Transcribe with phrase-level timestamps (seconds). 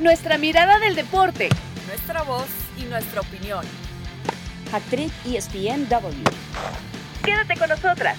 [0.00, 1.48] Nuestra mirada del deporte.
[1.88, 2.46] Nuestra voz
[2.80, 3.64] y nuestra opinión.
[4.72, 6.22] Actriz ESPNW.
[7.24, 8.16] Quédate con nosotras.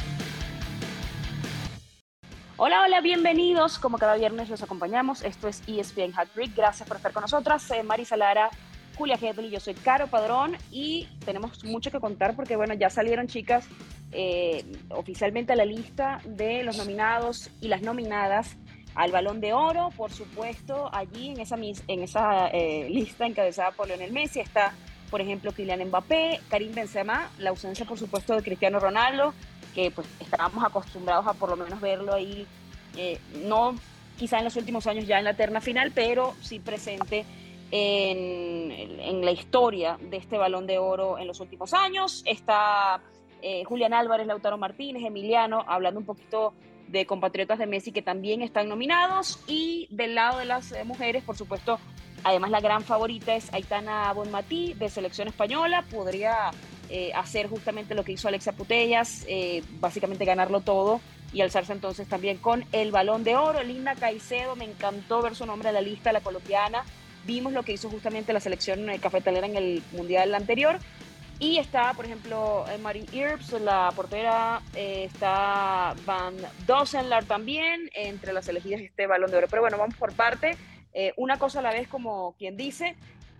[2.57, 3.79] Hola, hola, bienvenidos.
[3.79, 5.23] Como cada viernes los acompañamos.
[5.23, 6.53] Esto es ESPN Hat Trick.
[6.53, 7.71] Gracias por estar con nosotras.
[7.71, 8.49] Eh, Marisa Lara,
[8.97, 13.27] Julia Hedley, yo soy Caro Padrón y tenemos mucho que contar porque, bueno, ya salieron
[13.27, 13.65] chicas
[14.11, 18.57] eh, oficialmente a la lista de los nominados y las nominadas
[18.95, 23.87] al Balón de Oro, por supuesto, allí en esa, en esa eh, lista encabezada por
[23.87, 24.73] Lionel Messi está,
[25.09, 29.33] por ejemplo, Kylian Mbappé, Karim Benzema, la ausencia, por supuesto, de Cristiano Ronaldo,
[29.73, 32.45] que pues estábamos acostumbrados a por lo menos verlo ahí,
[32.97, 33.75] eh, no
[34.17, 37.25] quizá en los últimos años ya en la terna final, pero sí presente
[37.71, 42.23] en, la historia de este Balón de Oro en los últimos años.
[42.25, 43.01] Está
[43.41, 46.53] eh, Julián Álvarez, Lautaro Martínez, Emiliano, hablando un poquito
[46.91, 49.39] de compatriotas de Messi que también están nominados.
[49.47, 51.79] Y del lado de las eh, mujeres, por supuesto,
[52.23, 55.85] además la gran favorita es Aitana Bonmatí de selección española.
[55.91, 56.51] Podría
[56.89, 59.25] eh, hacer justamente lo que hizo Alexia Putellas,
[59.79, 63.63] básicamente ganarlo todo y alzarse entonces también con el balón de oro.
[63.63, 66.83] Linda Caicedo, me encantó ver su nombre en la lista, la colombiana.
[67.25, 70.79] Vimos lo que hizo justamente la selección cafetalera en el mundial anterior.
[71.41, 76.35] Y está, por ejemplo, eh, Marie Earps, la portera, eh, está Van
[76.67, 79.47] Dosenlar también, entre las elegidas este balón de oro.
[79.49, 80.57] Pero bueno, vamos por parte,
[80.91, 82.97] eh, una cosa a la vez como quien dice.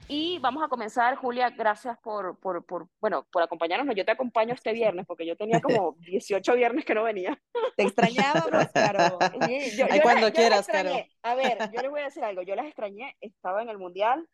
[0.07, 3.93] Y vamos a comenzar, Julia, gracias por, por, por, bueno, por acompañarnos.
[3.93, 7.37] Yo te acompaño este viernes, porque yo tenía como 18 viernes que no venía.
[7.75, 9.19] Te extrañábamos, Caro.
[9.77, 10.95] Yo, cuando quieras, Caro.
[11.21, 12.41] A ver, yo les voy a decir algo.
[12.43, 14.25] Yo las extrañé, estaba en el Mundial,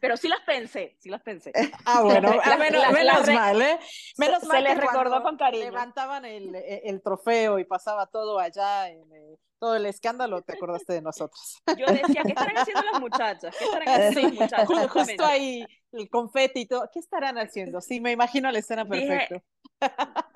[0.00, 1.52] pero sí las pensé, sí las pensé.
[1.84, 3.78] Ah, bueno, menos, mal, ¿eh?
[4.16, 4.56] Menos se, mal.
[4.56, 5.64] Se les recordó con cariño.
[5.64, 10.92] Levantaban el, el, trofeo y pasaba todo allá en, eh, todo el escándalo, te acordaste
[10.92, 11.60] de nosotros.
[11.76, 13.56] Yo decía, ¿qué estarán haciendo las muchachas?
[13.56, 14.90] ¿Qué estarán haciendo las muchachas?
[14.90, 16.88] Justo ahí, el confeti y todo.
[16.92, 17.80] ¿Qué estarán haciendo?
[17.80, 19.42] Sí, me imagino la escena perfecta.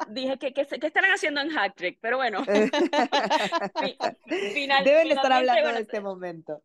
[0.08, 1.98] Dije, que ¿qué, estarán haciendo en Hat Trick?
[2.00, 2.44] Pero bueno.
[4.52, 6.62] final, deben estar hablando de este momento.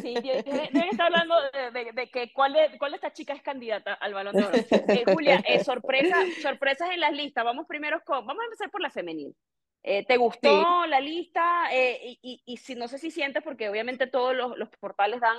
[0.00, 1.34] Sí, deben estar hablando
[1.72, 4.56] de, que cuál de, cuál de estas chicas es candidata al Balón de Oro.
[4.88, 7.44] Eh, Julia, eh, sorpresa, sorpresas en las listas.
[7.44, 9.34] Vamos primero con, vamos a empezar por la femenil.
[9.82, 11.72] Eh, ¿Te gustó la lista?
[11.72, 15.38] Eh, y, si no sé si sientes, porque obviamente todos los, portales dan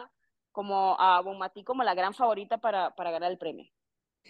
[0.52, 3.70] como a Bonmatí como la gran favorita para, para ganar el premio.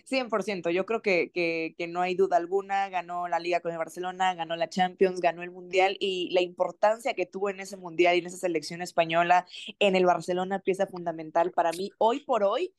[0.06, 3.78] 100%, yo creo que, que, que, no hay duda alguna, ganó la liga con el
[3.78, 8.16] Barcelona, ganó la Champions, ganó el Mundial y la importancia que tuvo en ese Mundial
[8.16, 9.46] y en esa selección española
[9.80, 12.74] en el Barcelona, pieza fundamental para mí hoy por hoy,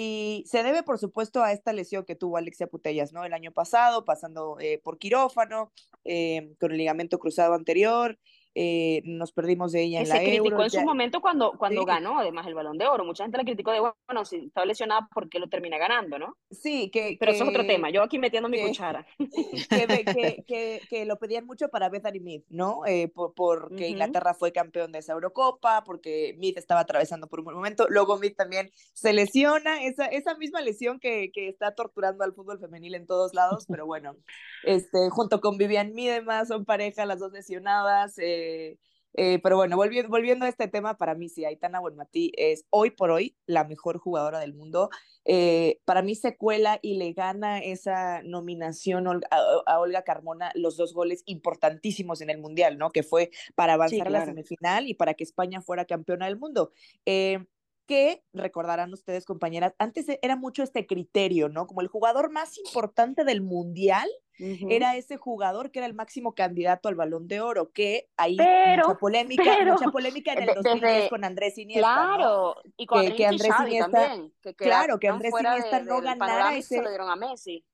[0.00, 3.24] y se debe, por supuesto, a esta lesión que tuvo Alexia Putellas, ¿no?
[3.24, 5.72] El año pasado, pasando eh, por quirófano,
[6.04, 8.16] eh, con el ligamento cruzado anterior,
[8.54, 12.18] eh, nos perdimos de ella en la se criticó en su momento cuando, cuando ganó
[12.18, 13.04] además el Balón de Oro.
[13.04, 16.36] Mucha gente la criticó de, bueno, si estaba lesionada, ¿por qué lo termina ganando, no?
[16.50, 17.16] Sí, que...
[17.18, 19.06] Pero eso es otro tema, yo aquí metiendo mi cuchara.
[19.68, 22.84] Que, que, que, lo pedían mucho para Bethany Mead, ¿no?
[22.86, 27.46] Eh, por, porque Inglaterra fue campeón de esa Eurocopa, porque Mead estaba atravesando por un
[27.46, 32.24] buen momento, luego Mead también se lesiona, esa, esa misma lesión que, que está torturando
[32.24, 34.16] al fútbol femenil en todos lados, pero bueno,
[34.64, 38.78] este, junto con Vivian Miedema, son pareja, las dos lesionadas, eh, eh,
[39.14, 42.90] eh, pero bueno, volviendo, volviendo a este tema, para mí sí, Aitana Buenmatí es hoy
[42.90, 44.90] por hoy la mejor jugadora del mundo.
[45.24, 50.94] Eh, para mí se cuela y le gana esa nominación a, Olga Carmona los dos
[50.94, 52.90] goles importantísimos en el Mundial, ¿no?
[52.90, 56.72] Que fue para avanzar a la semifinal y para que España fuera campeona del mundo.
[57.04, 61.66] que recordarán ustedes, compañeras, antes era mucho este criterio, ¿no?
[61.66, 66.88] Como el jugador más importante del Mundial era ese jugador que era el máximo candidato
[66.88, 71.58] al balón de oro, que hay mucha polémica, mucha polémica en el 2010 con Andrés
[71.58, 71.80] Iniesta.
[71.80, 76.76] Claro, y con que, Andrés Iniesta, también, claro, que Andrés Iniesta no ganara ese.
[76.76, 77.64] Se lo dieron a Messi.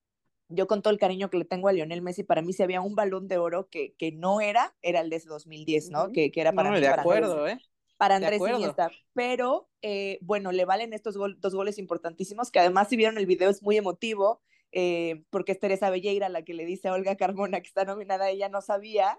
[0.48, 2.80] Yo con todo el cariño que le tengo a Lionel Messi, para mí si había
[2.80, 6.12] un balón de oro que, que no era, era el de ese 2010, ¿no?
[6.12, 7.58] que, que, era para no, de acuerdo, ¿eh?
[7.96, 8.90] para Andrés Iniesta.
[9.14, 13.50] Pero, eh, bueno, le valen estos dos goles importantísimos, que además si vieron el video
[13.50, 14.42] es muy emotivo,
[14.74, 18.28] eh, porque es Teresa Belleira la que le dice a Olga Carmona que está nominada,
[18.28, 19.18] ella no sabía,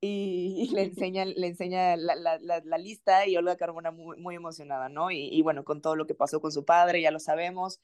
[0.00, 4.88] y, le enseña, le enseña la, la, la, lista y Olga Carmona muy, muy emocionada,
[4.88, 5.10] ¿no?
[5.10, 7.80] Y, y, bueno, con todo lo que pasó con su padre, ya lo sabemos,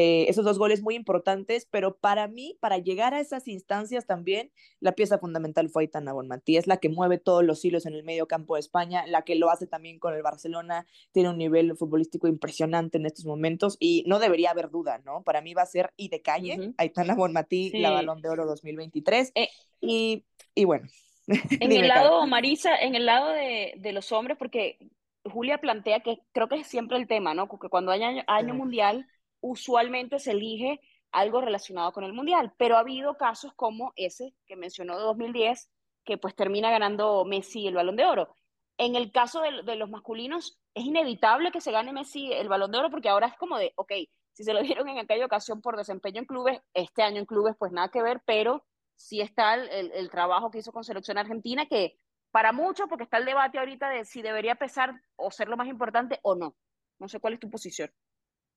[0.00, 4.52] eh, esos dos goles muy importantes, pero para mí, para llegar a esas instancias también,
[4.78, 8.04] la pieza fundamental fue Aitana Bonmatí, es la que mueve todos los hilos en el
[8.04, 11.76] medio campo de España, la que lo hace también con el Barcelona, tiene un nivel
[11.76, 15.24] futbolístico impresionante en estos momentos y no debería haber duda, ¿no?
[15.24, 19.32] Para mí va a ser y de calle, Aitana Bonmatí, la Balón de Oro 2023,
[19.34, 19.48] eh,
[19.80, 20.24] y,
[20.54, 20.86] y bueno.
[21.60, 24.78] En el lado, Marisa, en el lado de, de los hombres, porque
[25.24, 27.48] Julia plantea que creo que es siempre el tema, ¿no?
[27.48, 29.08] Porque cuando hay año, año mundial,
[29.40, 30.80] usualmente se elige
[31.12, 35.70] algo relacionado con el mundial, pero ha habido casos como ese que mencionó de 2010,
[36.04, 38.34] que pues termina ganando Messi el balón de oro.
[38.76, 42.78] En el caso de, los masculinos, es inevitable que se gane Messi el balón de
[42.78, 43.92] oro porque ahora es como de, ok,
[44.32, 47.56] si se lo dieron en aquella ocasión por desempeño en clubes, este año en clubes
[47.58, 48.64] pues nada que ver, pero
[48.94, 51.96] sí está el, el, trabajo que hizo con selección argentina que
[52.30, 55.68] para muchos, porque está el debate ahorita de si debería pesar o ser lo más
[55.68, 56.54] importante o no.
[56.98, 57.90] No sé cuál es tu posición.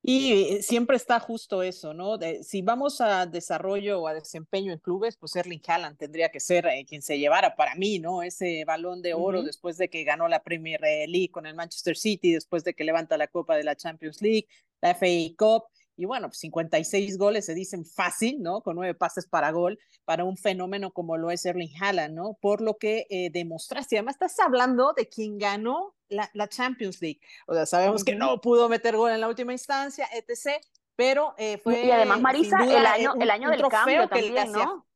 [0.04, 2.18] Y eh, siempre está justo eso, ¿no?
[2.18, 6.40] De, si vamos a desarrollo o a desempeño en clubes, pues Erling Haaland tendría que
[6.40, 8.24] ser eh, quien se llevara para mí, ¿no?
[8.24, 9.46] Ese balón de oro uh -huh.
[9.46, 13.16] después de que ganó la Premier League con el Manchester City, después de que levanta
[13.18, 14.48] la Copa de la Champions League,
[14.82, 15.66] la FA Cup.
[16.02, 18.62] Y bueno, pues 56 goles se dicen fácil, ¿no?
[18.62, 22.40] Con nueve pases para gol, para un fenómeno como lo es Erling Haaland, ¿no?
[22.42, 23.98] Por lo que eh, demostraste.
[23.98, 27.20] Además, estás hablando de quien ganó la, la, Champions League.
[27.46, 30.60] O sea, sabemos que no pudo meter gol en la última instancia, etc.
[30.96, 31.86] Pero eh, fue.
[31.86, 34.88] Y además, Marisa, duda, el año, un, el año del cambio también, ¿no?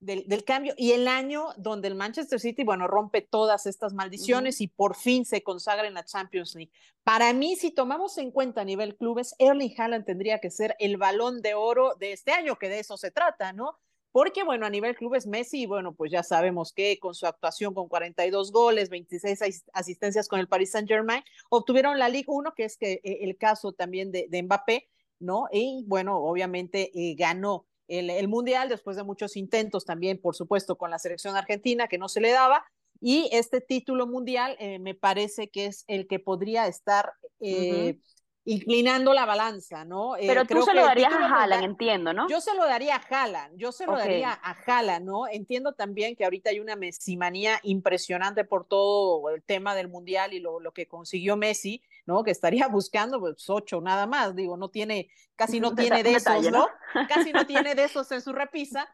[0.00, 4.56] Del, del, cambio y el año donde el Manchester City, bueno, rompe todas estas maldiciones
[4.56, 4.64] uh -huh.
[4.64, 6.72] y por fin se consagra en la Champions League.
[7.04, 10.96] Para mí, si tomamos en cuenta a nivel clubes, Erling Haaland tendría que ser el
[10.96, 13.78] balón de oro de este año, que de eso se trata, ¿no?
[14.12, 17.88] Porque, bueno, a nivel clubes, Messi, bueno, pues ya sabemos que con su actuación con
[17.88, 23.00] 42 goles, 26 asistencias con el Paris Saint-Germain, obtuvieron la Liga 1, que es que,
[23.04, 24.88] eh, el caso también de, de, Mbappé,
[25.20, 25.46] ¿no?
[25.52, 30.76] Y, bueno, obviamente eh, ganó el, el, Mundial después de muchos intentos también, por supuesto,
[30.76, 32.64] con la selección argentina, que no se le daba.
[33.00, 37.12] Y este título mundial eh, me parece que es el que podría estar...
[37.38, 38.00] Uh -huh
[38.44, 40.16] inclinando la balanza, ¿no?
[40.16, 42.28] Eh, Pero tú se lo darías a Haaland, entiendo, ¿no?
[42.28, 44.04] Yo se lo daría a Haaland, yo se lo okay.
[44.04, 45.28] daría a Haaland, ¿no?
[45.28, 50.40] Entiendo también que ahorita hay una mesimanía impresionante por todo el tema del Mundial y
[50.40, 52.22] lo, lo que consiguió Messi, ¿no?
[52.22, 56.50] Que estaría buscando pues ocho nada más, digo, no tiene, casi no tiene de esos,
[56.50, 56.68] ¿no?
[57.08, 58.88] Casi no tiene de esos en su repisa,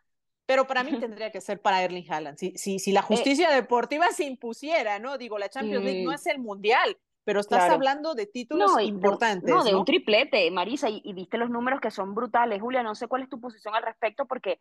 [0.47, 2.39] pero para mí tendría que ser para Erling Haaland.
[2.39, 5.19] Si, si, si la justicia eh, deportiva se impusiera, ¿no?
[5.19, 7.75] Digo, la Champions League no es el Mundial, pero estás claro.
[7.75, 9.47] hablando de títulos no, importantes.
[9.47, 12.61] De, no, de un triplete, Marisa, y, y, viste los números que son brutales.
[12.61, 14.61] Julia, no sé cuál es tu posición al respecto, porque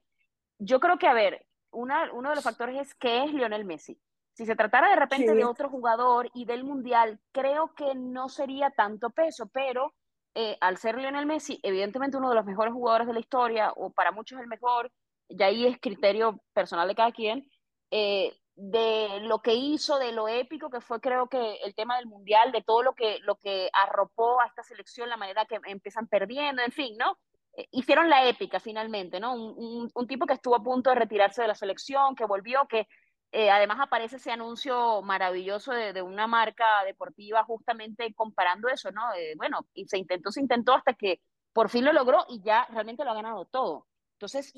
[0.57, 3.99] yo creo que, a ver, una, uno de los factores es qué es Lionel Messi.
[4.35, 5.37] Si se tratara de repente sí.
[5.37, 9.93] de otro jugador y del Mundial, creo que no sería tanto peso, pero
[10.35, 13.91] eh, al ser Lionel Messi, evidentemente uno de los mejores jugadores de la historia, o
[13.91, 14.91] para muchos el mejor,
[15.29, 17.49] y ahí es criterio personal de cada quien,
[17.91, 22.07] eh, de lo que hizo, de lo épico que fue creo que el tema del
[22.07, 26.07] mundial, de todo lo que, lo que arropó a esta selección, la manera que empiezan
[26.07, 27.17] perdiendo, en fin, ¿no?
[27.55, 29.33] Eh, hicieron la épica finalmente, ¿no?
[29.33, 32.67] Un, un, un, tipo que estuvo a punto de retirarse de la selección, que volvió,
[32.67, 32.87] que
[33.35, 39.13] eh, además aparece ese anuncio maravilloso de, de, una marca deportiva justamente comparando eso, ¿no?
[39.13, 41.19] Eh, bueno, y se intentó, se intentó hasta que
[41.51, 43.87] por fin lo logró y ya realmente lo ha ganado todo.
[44.13, 44.53] Entonces,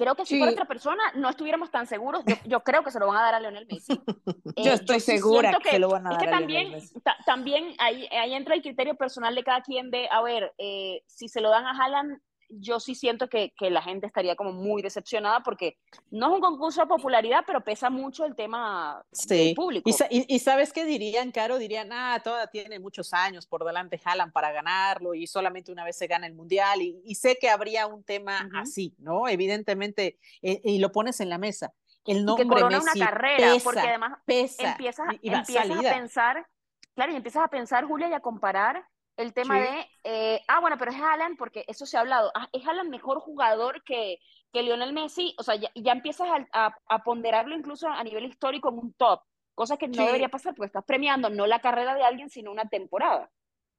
[0.00, 0.38] Creo que si sí.
[0.38, 2.24] fuera otra persona no estuviéramos tan seguros.
[2.24, 3.92] Yo, yo, creo que se lo van a dar a Lionel Messi.
[4.56, 6.38] Eh, yo estoy yo segura que, que, se lo van a dar es que a
[6.38, 6.94] también, Messi.
[7.26, 11.28] también ahí, ahí, entra el criterio personal de cada quien de, a ver, eh, si
[11.28, 12.18] se lo dan a Haaland,
[12.50, 15.78] yo sí siento que, que, la gente estaría como muy decepcionada porque
[16.10, 19.54] no es un concurso de popularidad, pero pesa mucho el tema sí.
[19.54, 19.88] público.
[19.88, 21.58] Y, y, y, sabes qué dirían, Caro?
[21.58, 25.96] Dirían, ah, toda tiene muchos años por delante Haaland para ganarlo y solamente una vez
[25.96, 26.82] se gana el Mundial.
[26.82, 28.62] Y, y sé que habría un tema uh -huh.
[28.62, 29.28] así, ¿no?
[29.28, 31.72] Evidentemente, eh, y lo pones en la mesa.
[32.06, 35.80] El nombre y que corona Messi una carrera, pesa, porque además pesa, empiezas, empiezas a
[35.80, 36.46] pensar,
[36.94, 38.86] claro, y empiezas a pensar, Julia, y a comparar
[39.22, 39.60] el tema sí.
[39.60, 42.90] de, eh, ah, bueno, pero es Haaland, porque eso se ha hablado, ah, es Haaland
[42.90, 44.18] mejor jugador que,
[44.52, 48.24] que Lionel Messi, o sea, ya, ya empiezas a, a, a, ponderarlo incluso a nivel
[48.24, 49.22] histórico en un top,
[49.54, 50.04] cosa que no sí.
[50.04, 53.30] debería pasar, porque estás premiando no la carrera de alguien, sino una temporada.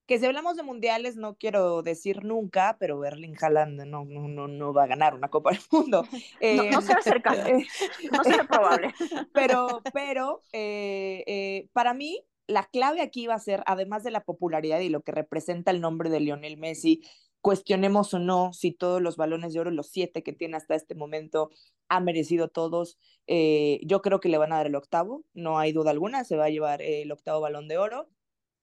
[0.07, 4.47] Que si hablamos de mundiales, no quiero decir nunca, pero Erling Haaland no, no, no,
[4.47, 6.05] no va a ganar una Copa del Mundo.
[6.39, 7.33] Eh, no, no se acerca,
[8.11, 8.93] no será probable.
[9.33, 12.21] Pero, pero eh, eh, para mí,
[12.51, 15.81] la clave aquí va a ser, además de la popularidad y lo que representa el
[15.81, 17.01] nombre de Lionel Messi,
[17.41, 20.95] cuestionemos o no si todos los balones de oro, los siete que tiene hasta este
[20.95, 21.49] momento,
[21.89, 22.97] ha merecido todos.
[23.27, 26.35] Eh, yo creo que le van a dar el octavo, no hay duda alguna, se
[26.35, 28.09] va a llevar el octavo balón de oro.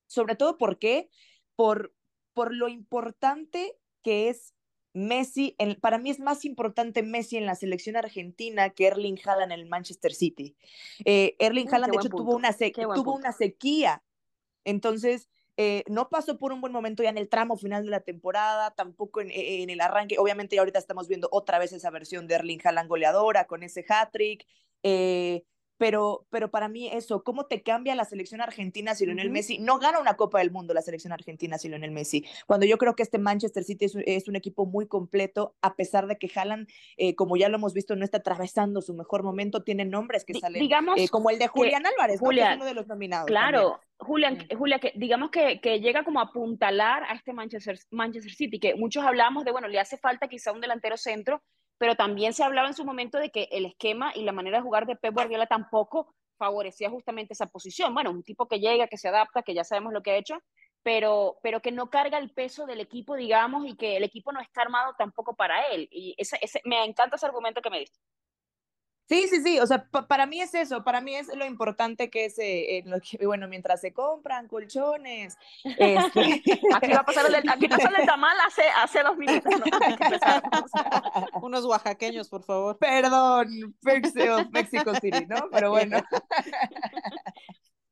[0.07, 1.11] Sobre todo porque,
[1.57, 1.95] por,
[2.33, 4.55] por lo importante que es
[4.93, 9.53] Messi, en, para mí es más importante Messi en la selección argentina que Erling Haaland
[9.53, 10.57] en el Manchester City.
[11.05, 12.53] Eh, Erling Haaland, de hecho, tuvo una,
[12.95, 14.03] tuvo una sequía.
[14.65, 18.01] Entonces, eh, no pasó por un buen momento ya en el tramo final de la
[18.01, 20.19] temporada, tampoco en, en, el arranque.
[20.19, 24.47] Obviamente, ahorita estamos viendo otra vez esa versión de Erling Haaland goleadora con ese hat-trick.
[24.83, 25.43] Eh,
[25.79, 29.79] pero, pero para mí eso, ¿cómo te cambia la selección argentina si Lionel Messi no
[29.79, 32.27] gana una Copa del Mundo, la selección argentina si Lionel Messi?
[32.47, 36.19] Cuando yo creo que este Manchester City es, un equipo muy completo, a pesar de
[36.19, 39.85] que Haaland, eh, como ya lo hemos visto, no está atravesando su mejor momento, tiene
[39.85, 43.27] nombres que salen, digamos eh, como el de Julián Álvarez, Julián, uno de los nominados.
[43.27, 48.33] Claro, Julián, Julia, que digamos que, que, llega como a apuntalar a este Manchester, Manchester
[48.33, 51.43] City, que muchos hablamos de, bueno, le hace falta quizá un delantero centro,
[51.79, 54.63] pero también se hablaba en su momento de que el esquema y la manera de
[54.63, 57.95] jugar de Pep Guardiola tampoco favorecía justamente esa posición.
[57.95, 60.39] Bueno, un tipo que llega, que se adapta, que ya sabemos lo que ha hecho,
[60.83, 64.41] pero, pero que no carga el peso del equipo, digamos, y que el equipo no
[64.41, 65.89] está armado tampoco para él.
[65.91, 67.99] Y ese, ese, me encanta ese argumento que me diste.
[69.09, 72.27] Sí, sí, sí, o sea, para mí es eso, para mí es lo importante que
[72.27, 75.39] es, eh, lo que, bueno, mientras se compran colchones.
[75.65, 76.43] Este...
[76.75, 79.51] aquí va a pasar el, aquí pasó el tamal hace, hace dos minutos.
[81.43, 82.77] Unos oaxaqueños, por favor.
[82.77, 85.49] Perdón, México, México City, ¿no?
[85.51, 86.03] Pero bueno.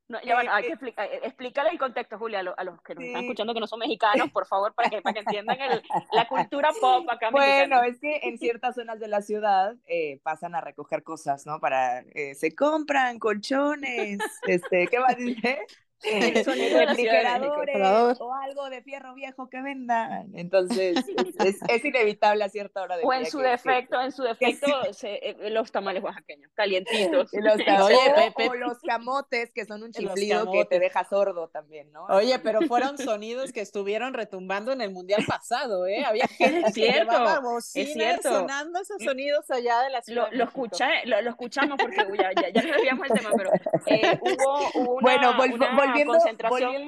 [0.09, 3.03] No, ya bueno, hay que explicar, eh, explícale el contexto, Julia, a, los que nos
[3.03, 5.83] están escuchando que no son mexicanos, por favor, para que, para que entiendan el,
[6.13, 7.29] la cultura pop acá.
[7.29, 11.59] Bueno, es que en ciertas zonas de la ciudad eh, pasan a recoger cosas, ¿no?
[11.59, 15.15] Para, eh, se compran colchones, este, ¿qué va a
[16.01, 16.37] decir?
[16.37, 20.31] el sonido de refrigeradores o algo de fierro viejo que vendan.
[20.35, 20.97] Entonces,
[21.39, 24.67] es, es, inevitable a cierta hora de O en su defecto, en su defecto,
[25.03, 27.31] eh, los tamales oaxaqueños, calientitos.
[27.33, 32.05] Los Oye, o los camotes, que son un chiflido que te deja sordo también, ¿no?
[32.05, 36.03] Oye, pero fueron sonidos que estuvieron retumbando en el mundial pasado, ¿eh?
[36.05, 38.29] Había gente que llevaba bocina es cierto.
[38.29, 40.27] sonando esos sonidos allá de la ciudad.
[40.31, 43.51] Lo, escuché, lo, escuchamos porque ya, ya, ya no el tema, pero
[43.85, 46.87] eh, hubo, una, bueno, una concentración.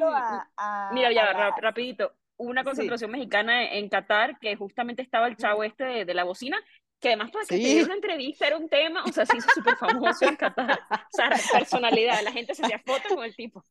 [0.93, 2.13] mira, ya, rapidito.
[2.37, 6.57] una concentración mexicana en Qatar que justamente estaba el chavo este de, la bocina,
[6.99, 9.49] que además para que te diera una entrevista era un tema, o sea, se hizo
[9.53, 10.79] súper famoso en Qatar.
[10.91, 13.63] O sea, personalidad, la gente se hacía fotos con el tipo.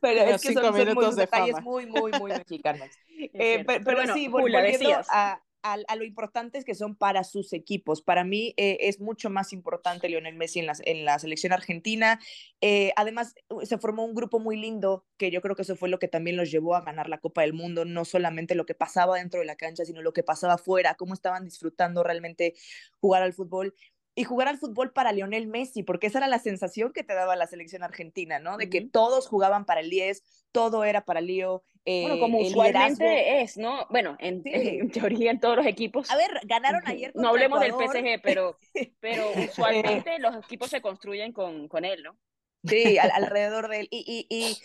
[0.00, 2.88] Pero es que son, muy, detalles muy, muy, muy mexicanos.
[3.20, 8.02] Eh, pero, pero, sí, volviendo a, a, lo importantes que son para sus equipos.
[8.02, 12.20] Para mí eh, es mucho más importante Lionel Messi en la, en la selección argentina.
[12.60, 15.98] Eh, además, se formó un grupo muy lindo que yo creo que eso fue lo
[15.98, 19.18] que también los llevó a ganar la Copa del Mundo, no solamente lo que pasaba
[19.18, 22.54] dentro de la cancha, sino lo que pasaba afuera, cómo estaban disfrutando realmente
[23.00, 23.74] jugar al fútbol
[24.18, 27.36] y jugar al fútbol para Lionel Messi, porque esa era la sensación que te daba
[27.36, 28.56] la selección argentina, ¿no?
[28.56, 31.62] De que todos jugaban para el 10, todo era para Lío.
[31.84, 33.86] Eh, bueno, como usualmente es, ¿no?
[33.90, 34.42] Bueno, en,
[34.90, 36.10] teoría en todos los equipos.
[36.10, 38.58] A ver, ganaron ayer No hablemos del PSG, pero,
[39.00, 42.18] pero usualmente los equipos se construyen con, con él, ¿no?
[42.64, 43.88] Sí, alrededor de él.
[43.92, 44.58] Y, y, y,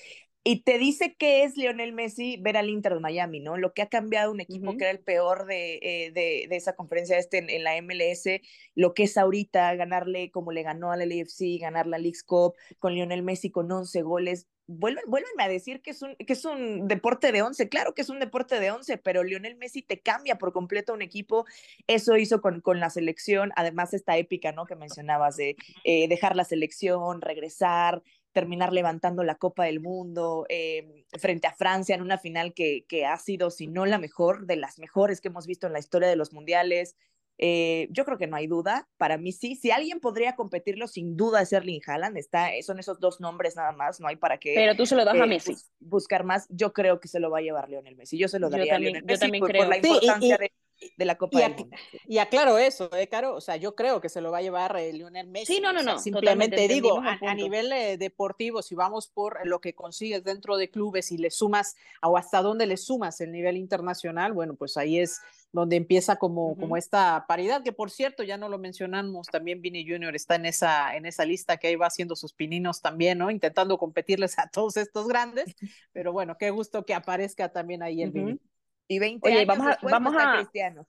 [0.46, 3.58] y te dice que es Lionel Messi ver al Inter de Miami, ¿no?
[3.58, 6.76] Lo que ha cambiado un equipo que era el peor de, eh, de, de, esa
[6.76, 8.42] conferencia este en, la MLS,
[8.76, 12.94] lo que es ahorita ganarle como le ganó al LFC, ganar la League Cup con
[12.94, 14.48] Lionel Messi con 11 goles.
[14.68, 18.02] Vuelven, vuélvenme a decir que es, un, que es un deporte de 11, claro que
[18.02, 21.46] es un deporte de 11, pero Lionel Messi te cambia por completo un equipo,
[21.88, 24.66] eso hizo con, con la selección, además esta épica, ¿no?
[24.66, 28.02] Que mencionabas de eh, dejar la selección, regresar,
[28.34, 33.06] terminar levantando la Copa del Mundo eh, frente a Francia en una final que, que,
[33.06, 36.10] ha sido, si no la mejor, de las mejores que hemos visto en la historia
[36.10, 36.96] de los mundiales.
[37.40, 41.18] Eh, yo creo que no hay duda, para mí sí, si alguien podría competirlo, sin
[41.18, 44.54] duda es Erling Haaland, está, son esos dos nombres nada más, no hay para qué.
[44.56, 45.56] Pero tú se lo das a eh, Messi.
[45.80, 48.50] buscar más, yo creo que se lo va a llevar Lionel Messi, yo se lo
[48.50, 49.68] daría a Lionel Messi por, creo.
[49.68, 50.52] la importancia de
[50.98, 51.78] de la Copa y, del Mundo.
[52.08, 53.36] Y aclaro eso, ¿eh, Caro?
[53.36, 55.56] O sea, yo creo que se lo va a llevar eh, Lionel Messi.
[55.56, 56.00] Sí, no, no, no.
[56.00, 61.12] simplemente digo, a, nivel eh, deportivo, si vamos por lo que consigues dentro de clubes
[61.12, 65.22] y le sumas, o hasta dónde le sumas el nivel internacional, bueno, pues ahí es
[65.54, 69.88] donde empieza como, como esta paridad, que por cierto, ya no lo mencionamos, también Vini
[69.88, 73.30] Junior está en esa, en esa lista que ahí va haciendo sus pininos también, ¿no?
[73.30, 75.56] Intentando competirles a todos estos grandes,
[75.92, 78.40] pero bueno, qué gusto que aparezca también ahí el Vini.
[78.88, 80.36] Y 20 Oye, vamos a, vamos a...
[80.36, 80.88] Cristiano.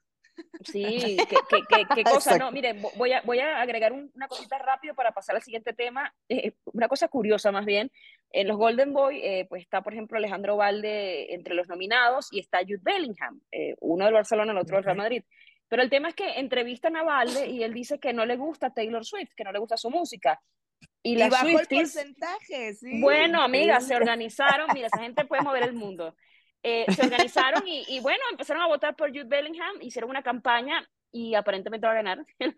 [0.64, 5.12] Sí, qué, qué, cosa, no, miren, voy a, voy a agregar una cosita rápido para
[5.12, 7.90] pasar al siguiente tema, eh, una cosa curiosa más bien,
[8.30, 12.40] en los Golden Boy, eh, pues está, por ejemplo, Alejandro Valde entre los nominados y
[12.40, 15.22] está Jude Bellingham, eh, uno del Barcelona, el otro del Real Madrid.
[15.68, 18.70] Pero el tema es que entrevistan a Valde y él dice que no le gusta
[18.70, 20.40] Taylor Swift, que no le gusta su música.
[21.02, 23.00] Y, la bajó el porcentaje, sí.
[23.00, 26.14] Bueno, amigas, se organizaron, mira, esa gente puede mover el mundo.
[26.66, 31.34] Eh, se organizaron y, bueno, empezaron a votar por Jude Bellingham, hicieron una campaña y
[31.34, 32.54] aparentemente va a ganar el,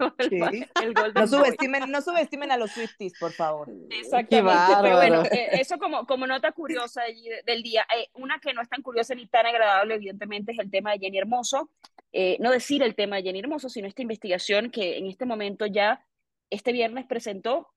[1.13, 3.69] no, subestimen, no subestimen a los Swifties, por favor.
[3.91, 7.03] Exactamente, pero bueno, eh, eso como, como nota curiosa
[7.45, 7.85] del día.
[7.97, 11.01] Eh, una que no es tan curiosa ni tan agradable, evidentemente, es el tema de
[11.01, 11.69] Jenny Hermoso.
[12.39, 16.07] no decir el tema de Jenny Hermoso, sino esta investigación que en este momento ya,
[16.49, 17.73] este viernes presentó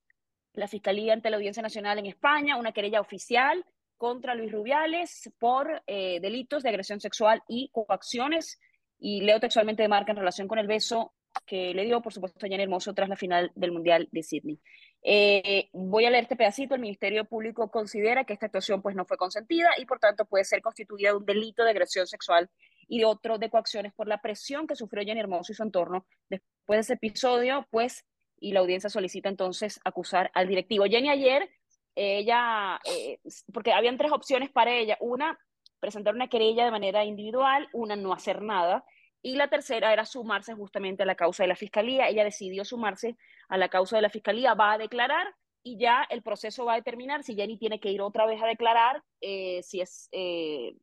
[0.54, 3.66] la Fiscalía ante la Audiencia Nacional en España una querella oficial
[4.00, 8.60] contra Luis Rubiales por eh, delitos de agresión sexual y coacciones.
[8.98, 11.14] Y leo textualmente de marca en relación con el beso
[11.46, 14.60] que le dio, por supuesto, a Jenny Hermoso tras la final del Mundial de Sydney.
[15.04, 16.76] Eh, voy a leer este pedacito.
[16.76, 20.44] El Ministerio Público considera que esta actuación pues, no fue consentida y, por tanto, puede
[20.44, 22.50] ser constituida un delito de agresión sexual
[22.88, 26.06] y de otro de coacciones por la presión que sufrió Jenny Hermoso y su entorno
[26.30, 28.06] después de ese episodio, pues,
[28.40, 30.86] y la audiencia solicita entonces acusar al directivo.
[30.86, 31.50] Jenny ayer,
[32.00, 33.20] ella, eh,
[33.54, 34.98] porque habían tres opciones para ella.
[35.02, 35.38] Una,
[35.80, 38.86] presentar una querella de manera individual, una, no hacer nada,
[39.22, 42.08] y la tercera era sumarse justamente a la causa de la fiscalía.
[42.08, 43.18] Ella decidió sumarse
[43.50, 45.28] a la causa de la fiscalía, va a declarar
[45.62, 48.48] y ya el proceso va a determinar si Jenny tiene que ir otra vez a
[48.48, 50.74] declarar, eh, si es eh,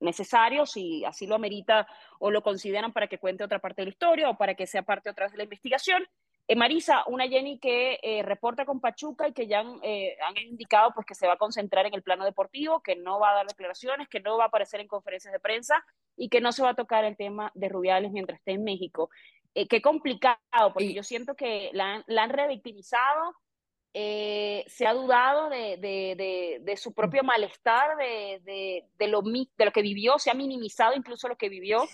[0.00, 1.86] necesario, si así lo amerita
[2.18, 4.82] o lo consideran para que cuente otra parte de la historia o para que sea
[4.82, 6.06] parte otra vez de la investigación.
[6.48, 10.36] Eh, Marisa, una Jenny que eh, reporta con Pachuca y que ya han, eh, han,
[10.38, 13.34] indicado pues, que se va a concentrar en el plano deportivo, que no va a
[13.34, 15.84] dar declaraciones, que no va a aparecer en conferencias de prensa
[16.16, 19.10] y que no se va a tocar el tema de Rubiales mientras esté en México.
[19.54, 20.38] qué complicado,
[20.72, 23.34] porque yo siento que la, la han revictimizado,
[23.92, 29.82] se ha dudado de, de, de, de, su propio malestar, de, lo, de lo que
[29.82, 31.84] vivió, se ha minimizado incluso lo que vivió.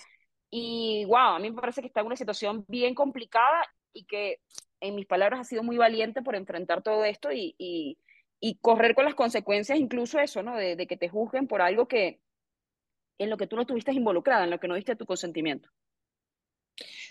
[0.50, 4.40] Y wow, a mí me parece que está en una situación bien complicada y que,
[4.80, 7.98] en mis palabras, ha sido muy valiente por enfrentar todo esto y, y,
[8.40, 10.56] y correr con las consecuencias, incluso eso, ¿no?
[10.56, 12.20] De, que te juzguen por algo que
[13.18, 15.70] en lo que tú no estuviste involucrada, en lo que no diste tu consentimiento.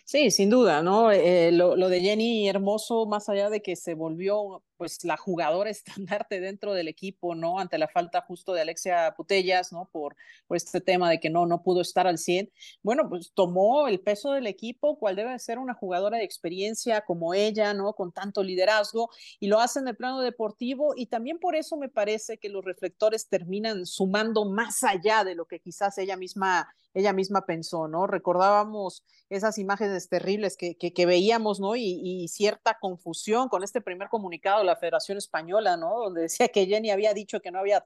[0.04, 1.12] Sí, sin duda, ¿no?
[1.12, 5.70] Eh, lo, lo, de Jenny Hermoso, más allá de que se volvió pues la jugadora
[5.70, 7.60] estandarte dentro del equipo, ¿no?
[7.60, 9.88] Ante la falta justo de Alexia Putellas, ¿no?
[9.92, 10.16] Por,
[10.48, 12.52] por este tema de que no, no pudo estar al 100.
[12.82, 17.36] Bueno, pues tomó el peso del equipo, cual debe ser una jugadora de experiencia como
[17.36, 17.94] ella, ¿no?
[17.94, 21.88] Con tanto liderazgo, y lo hace en el plano deportivo, y también por eso me
[21.88, 27.14] parece que los reflectores terminan sumando más allá de lo que quizás ella misma ella
[27.14, 28.08] misma pensó, ¿no?
[28.08, 31.76] Recordábamos esas imágenes terribles que, que, que veíamos, ¿no?
[31.76, 36.00] Y, y, cierta confusión con este primer comunicado la Federación Española, ¿no?
[36.00, 37.86] Donde decía que Jenny había dicho que no había,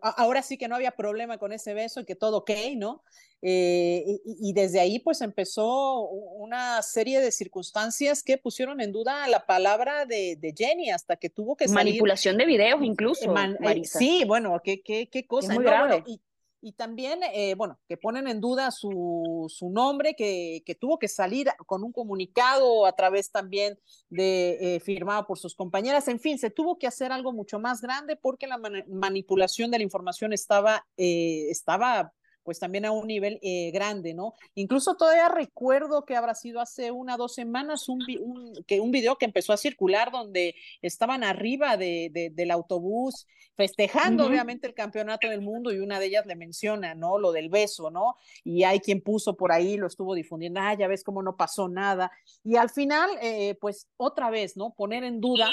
[0.00, 3.02] ahora sí que no había problema con ese beso y que todo ok, ¿no?
[3.42, 9.26] Eh, y, y, desde ahí pues empezó una serie de circunstancias que pusieron en duda
[9.28, 11.94] la palabra de, de Jenny hasta que tuvo que salir.
[11.94, 15.52] Manipulación de videos incluso, Man, eh, sí, bueno, qué, qué, qué cosa.
[15.52, 15.88] Es muy grave.
[15.88, 16.20] Bueno, y,
[16.62, 21.08] y también, eh, bueno, que ponen en duda su, su nombre, que, que, tuvo que
[21.08, 26.08] salir con un comunicado a través también de eh, firmado por sus compañeras.
[26.08, 29.78] En fin, se tuvo que hacer algo mucho más grande porque la man manipulación de
[29.78, 34.34] la información estaba, eh, estaba pues también a un nivel eh, grande, ¿no?
[34.54, 38.90] Incluso todavía recuerdo que habrá sido hace una o dos semanas un, un, que un
[38.90, 43.26] video que empezó a circular donde estaban arriba de, de, del autobús
[43.56, 44.30] festejando uh -huh.
[44.30, 47.18] obviamente el campeonato del mundo y una de ellas le menciona, ¿no?
[47.18, 48.16] Lo del beso, ¿no?
[48.42, 51.68] Y hay quien puso por ahí, lo estuvo difundiendo, ah, ya ves cómo no pasó
[51.68, 52.10] nada.
[52.42, 54.72] Y al final, eh, pues otra vez, ¿no?
[54.74, 55.50] Poner en duda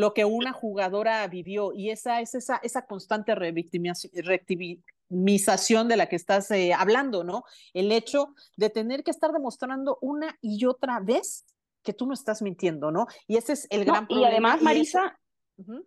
[0.00, 6.16] lo que una jugadora vivió y esa es esa, esa constante revictimización de la que
[6.16, 7.44] estás eh, hablando, ¿no?
[7.74, 11.44] El hecho de tener que estar demostrando una y otra vez
[11.82, 13.08] que tú no estás mintiendo, ¿no?
[13.26, 14.28] Y ese es el gran problema.
[14.28, 15.18] Y además, Marisa,
[15.58, 15.84] uh -huh.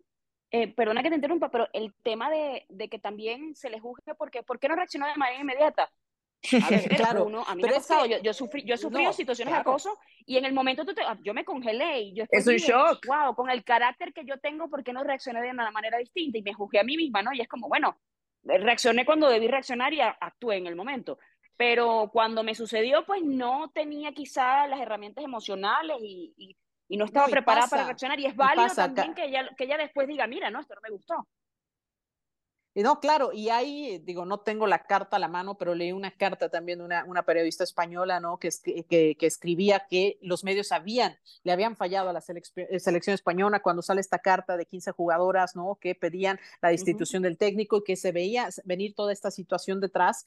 [0.52, 4.14] eh, perdona que te interrumpa, pero el tema de, de, que también se le juzgue
[4.16, 5.92] porque, ¿por qué no reaccionó de manera inmediata?
[6.62, 8.76] A ver, claro, uno, a mí pero me ha pasado, que, yo, yo, sufrí, yo
[8.76, 9.64] he sufrido no, situaciones claro.
[9.64, 12.56] de acoso y en el momento tú te, yo me congelé y yo es un
[12.56, 13.06] shock.
[13.08, 16.38] Wow, con el carácter que yo tengo, ¿por qué no reaccioné de una manera distinta?
[16.38, 17.34] Y me juzgué a mí misma, ¿no?
[17.34, 17.98] Y es como, bueno,
[18.44, 21.18] reaccioné cuando debí reaccionar y actué en el momento.
[21.56, 26.58] Pero cuando me sucedió, pues no tenía quizá las herramientas emocionales y, y,
[26.90, 28.20] y no estaba no, y preparada pasa, para reaccionar.
[28.20, 30.82] Y es válido y también que ella, que ella después diga, mira, no, esto no
[30.82, 31.28] me gustó.
[32.76, 36.10] No, claro, y ahí, digo, no tengo la carta a la mano, pero leí una
[36.10, 38.40] carta también de una, una periodista española, ¿no?
[38.40, 38.50] Que,
[38.90, 43.62] que, que, escribía que los medios habían, le habían fallado a la selección, selección española
[43.62, 45.78] cuando sale esta carta de 15 jugadoras, ¿no?
[45.80, 47.30] Que pedían la destitución uh -huh.
[47.30, 50.26] del técnico y que se veía venir toda esta situación detrás.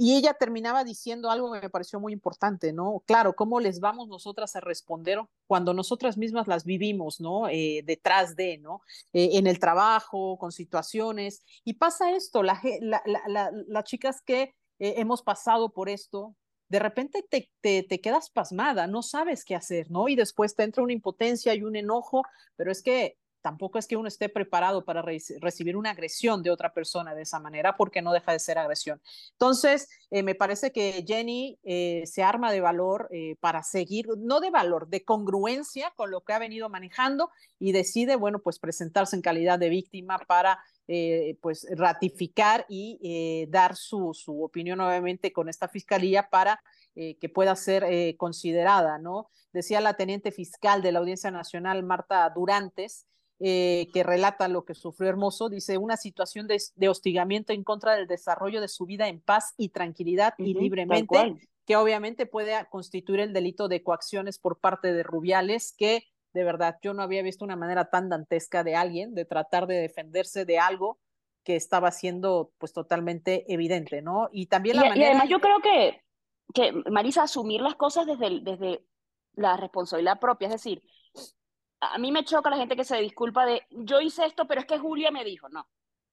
[0.00, 3.02] Y ella terminaba diciendo algo que me pareció muy importante, ¿no?
[3.04, 7.48] Claro, ¿cómo les vamos nosotras a responder cuando nosotras mismas las vivimos, ¿no?
[7.48, 8.80] Eh, detrás de, ¿no?
[9.12, 11.42] Eh, en el trabajo, con situaciones.
[11.64, 16.36] Y pasa esto, las la, la, la, la, chicas que eh, hemos pasado por esto,
[16.68, 20.08] de repente te, te, te, quedas pasmada, no sabes qué hacer, ¿no?
[20.08, 22.22] Y después te entra una impotencia y un enojo,
[22.54, 26.72] pero es que tampoco es que uno esté preparado para recibir una agresión de otra
[26.72, 29.00] persona de esa manera, porque no deja de ser agresión.
[29.32, 34.40] Entonces, eh, me parece que Jenny eh, se arma de valor eh, para seguir, no
[34.40, 39.16] de valor, de congruencia con lo que ha venido manejando y decide, bueno, pues presentarse
[39.16, 40.58] en calidad de víctima para
[41.42, 46.62] pues ratificar y dar su, su opinión nuevamente con esta fiscalía para
[46.94, 49.28] que pueda ser considerada, ¿no?
[49.52, 53.06] Decía la teniente fiscal de la Audiencia Nacional, Marta Durantes,
[53.40, 58.08] eh, que relata lo que sufrió Hermoso, dice una situación de, hostigamiento en contra del
[58.08, 63.32] desarrollo de su vida en paz y tranquilidad y libremente, que obviamente puede constituir el
[63.32, 67.54] delito de coacciones por parte de Rubiales, que de verdad yo no había visto una
[67.54, 70.98] manera tan dantesca de alguien de tratar de defenderse de algo
[71.44, 74.28] que estaba siendo pues totalmente evidente, ¿no?
[74.32, 75.00] Y también la manera...
[75.00, 76.02] Y además yo creo que,
[76.52, 78.84] que Marisa, asumir las cosas desde, desde
[79.34, 80.82] la responsabilidad propia, es decir,
[81.80, 84.66] a mí me choca la gente que se disculpa de yo hice esto, pero es
[84.66, 85.68] que Julia me dijo, no,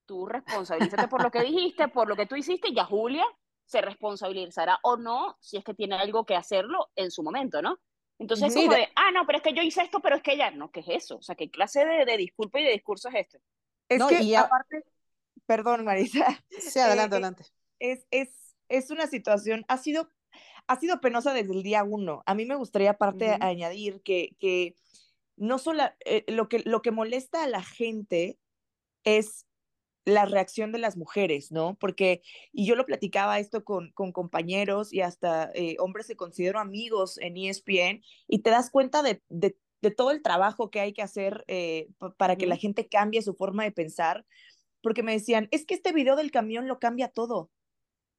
[0.05, 3.25] tú responsabilízate por lo que dijiste, por lo que tú hiciste y ya Julia
[3.65, 7.79] se responsabilizará o no si es que tiene algo que hacerlo en su momento, ¿no?
[8.17, 10.51] Entonces como de, ah, no, pero es que yo hice esto, pero es que ella,
[10.51, 11.17] no, ¿qué es eso?
[11.17, 13.41] O sea, ¿qué clase de, de disculpa y de discurso es este?
[13.89, 14.83] Es que y aparte,
[15.45, 16.41] perdón Marisa.
[16.59, 17.45] Sí, adelante, eh, adelante.
[17.79, 20.09] Es, es, es una situación, ha sido,
[20.67, 22.23] ha sido penosa desde el día uno.
[22.25, 24.75] A mí me gustaría aparte añadir que, que
[25.37, 28.39] no solo eh, lo, que, lo que molesta a la gente
[29.03, 29.45] es
[30.05, 31.77] la reacción de las mujeres, ¿no?
[31.79, 32.21] Porque,
[32.51, 37.17] y yo lo platicaba esto con, con compañeros y hasta eh, hombres que considero amigos
[37.17, 39.55] en ESPN, y te das cuenta de, de,
[39.95, 43.63] todo el trabajo que hay que hacer eh, para que la gente cambie su forma
[43.63, 44.25] de pensar,
[44.81, 47.51] porque me decían, es que este video del camión lo cambia todo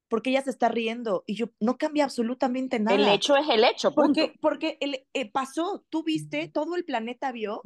[0.09, 2.95] porque ella se está riendo y yo no cambia absolutamente nada.
[2.95, 7.31] El hecho es el hecho, Porque, porque el, eh, pasó, tú viste, todo el planeta
[7.31, 7.61] vio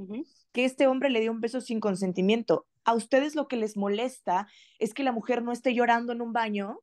[0.51, 2.67] que este hombre le dio un beso sin consentimiento.
[2.83, 4.47] A ustedes lo que les molesta
[4.79, 6.79] es que la mujer no esté llorando en un baño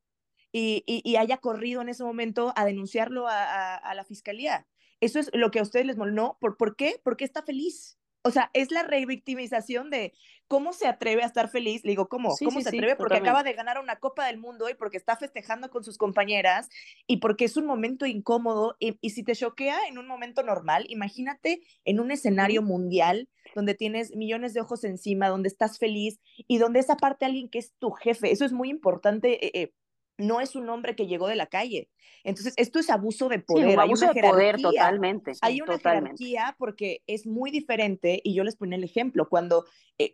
[0.51, 4.65] y, y, haya corrido en ese momento a denunciarlo a, a, la fiscalía.
[4.99, 6.21] Eso es lo que a ustedes les molesta.
[6.21, 6.99] No, ¿por, ¿por qué?
[7.03, 7.98] Porque está feliz.
[8.23, 10.13] O sea, es la revictimización de
[10.47, 11.83] cómo se atreve a estar feliz.
[11.85, 12.35] Le digo, ¿cómo?
[12.43, 12.95] ¿Cómo se atreve?
[12.95, 16.67] porque acaba de ganar una Copa del Mundo y porque está festejando con sus compañeras
[17.07, 18.75] y porque es un momento incómodo.
[18.79, 24.15] Y, si te choquea en un momento normal, imagínate en un escenario mundial donde tienes
[24.15, 27.91] millones de ojos encima, donde estás feliz y donde esa parte alguien que es tu
[27.91, 28.31] jefe.
[28.31, 29.45] Eso es muy importante.
[29.45, 29.73] Eh, eh,
[30.19, 31.89] no es un hombre que llegó de la calle.
[32.23, 33.71] Entonces, esto es abuso de poder.
[33.71, 35.31] Sí, abuso de poder totalmente.
[35.41, 39.65] hay una jerarquía porque es muy diferente y yo les ponía el ejemplo cuando
[39.97, 40.13] eh,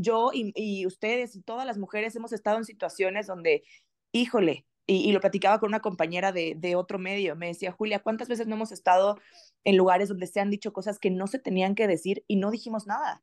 [0.00, 3.64] yo y, ustedes y todas las mujeres hemos estado en situaciones donde,
[4.12, 8.28] híjole, y, lo platicaba con una compañera de, de, otro medio, me decía, Julia, ¿cuántas
[8.28, 9.18] veces no hemos estado
[9.64, 12.50] en lugares donde se han dicho cosas que no se tenían que decir y no
[12.50, 13.22] dijimos nada?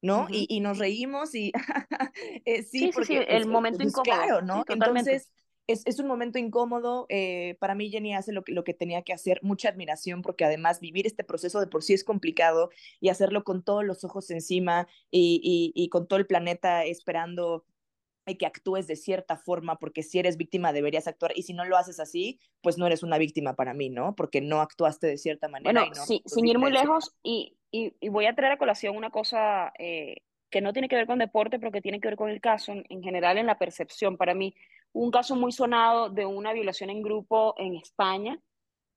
[0.00, 0.28] ¿no?
[0.30, 1.52] y, y, nos reímos y
[2.44, 4.14] eh, sí, porque el momento pues, incómodo.
[4.14, 4.64] Claro, ¿no?
[4.68, 5.30] Entonces,
[5.68, 7.06] es, un momento incómodo.
[7.10, 9.38] Eh, para mí, Jenny hace lo que, lo que tenía que hacer.
[9.42, 13.62] Mucha admiración, porque además vivir este proceso de por sí es complicado y hacerlo con
[13.62, 17.64] todos los ojos encima y, y, con todo el planeta esperando
[18.38, 21.78] que actúes de cierta forma, porque si eres víctima deberías actuar y si no lo
[21.78, 24.14] haces así, pues no eres una víctima para mí, ¿no?
[24.16, 25.80] Porque no actuaste de cierta manera.
[25.80, 29.72] Bueno, sí, sin ir muy lejos, y, y, voy a traer a colación una cosa
[29.78, 30.16] eh,
[30.50, 32.72] que no tiene que ver con deporte, pero que tiene que ver con el caso
[32.72, 34.18] en general en la percepción.
[34.18, 34.54] Para mí,
[34.92, 38.38] un caso muy sonado de una violación en grupo en España.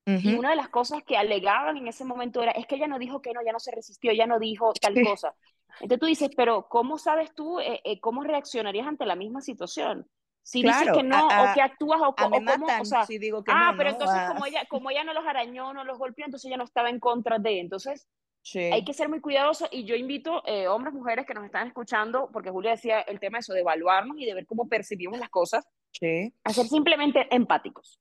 [0.03, 2.99] Y una de las cosas que alegaban en ese momento era, es que ella no
[2.99, 5.33] dijo que no, ya no se resistió, ella no dijo tal cosa.
[5.79, 10.09] Entonces tú dices, pero ¿cómo sabes tú eh, eh, cómo reaccionarías ante la misma situación?
[10.43, 12.37] Si dices que no, o que actúas, o, cómo,
[12.81, 15.25] o sea, si digo que ah, no, pero entonces como ella, como ella no los
[15.25, 18.07] arañó, no los golpeó, entonces ella no estaba en contra de, entonces
[18.55, 22.29] hay que ser muy cuidadoso y yo invito eh, hombres, mujeres que nos están escuchando,
[22.33, 25.67] porque Julia decía el tema eso de evaluarnos y de ver cómo percibimos las cosas,
[26.43, 27.99] a ser simplemente empáticos,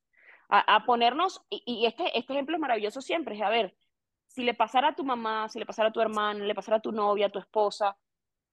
[0.48, 3.76] a, ponernos, y, este, este ejemplo es maravilloso siempre, es a ver,
[4.26, 6.80] si le pasara a tu mamá, si le pasara a tu hermana, le pasara a
[6.80, 7.96] tu novia, a tu esposa,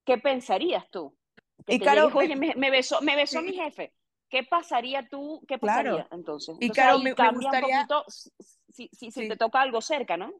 [0.05, 1.15] ¿qué pensarías tú?
[1.67, 3.93] y claro, Oye, me, besó, me besó mi jefe.
[4.29, 5.43] ¿Qué pasaría tú?
[5.47, 6.55] ¿Qué pasaría entonces?
[6.59, 7.81] Y claro, me, gustaría...
[7.81, 10.33] Un poquito, si, si, si te toca algo cerca, ¿no?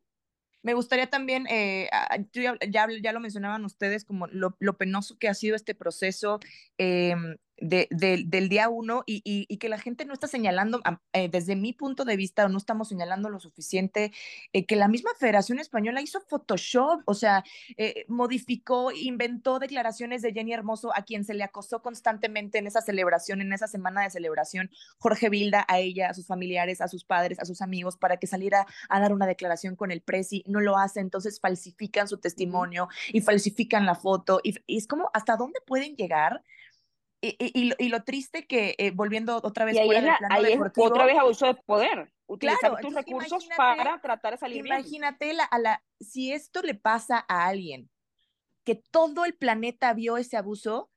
[0.63, 1.89] Me gustaría también, eh,
[2.33, 2.57] ya,
[3.01, 6.39] ya, lo mencionaban ustedes, como lo, penoso que ha sido este proceso.
[6.77, 10.81] Em, de, del día uno y, que la gente no está señalando,
[11.13, 14.11] eh, desde mi punto de vista, no estamos señalando lo suficiente,
[14.53, 17.43] eh, que la misma Federación Española hizo Photoshop, o sea,
[17.77, 22.81] eh, modificó, inventó declaraciones de Jenny Hermoso, a quien se le acosó constantemente en esa
[22.81, 27.03] celebración, en esa semana de celebración, Jorge Vilda, a ella, a sus familiares, a sus
[27.03, 30.59] padres, a sus amigos, para que saliera a dar una declaración con el presi, no
[30.59, 35.59] lo hace, entonces falsifican su testimonio y falsifican la foto, y es como, ¿hasta dónde
[35.65, 36.43] pueden llegar?
[37.19, 41.55] Y, y, lo, triste que, eh, volviendo otra vez plano deportivo, otra vez abuso de
[41.55, 46.75] poder, utilizar tus recursos para tratar de salir Imagínate La, a la, si esto le
[46.75, 47.89] pasa a alguien,
[48.63, 50.91] que todo el planeta vio ese abuso,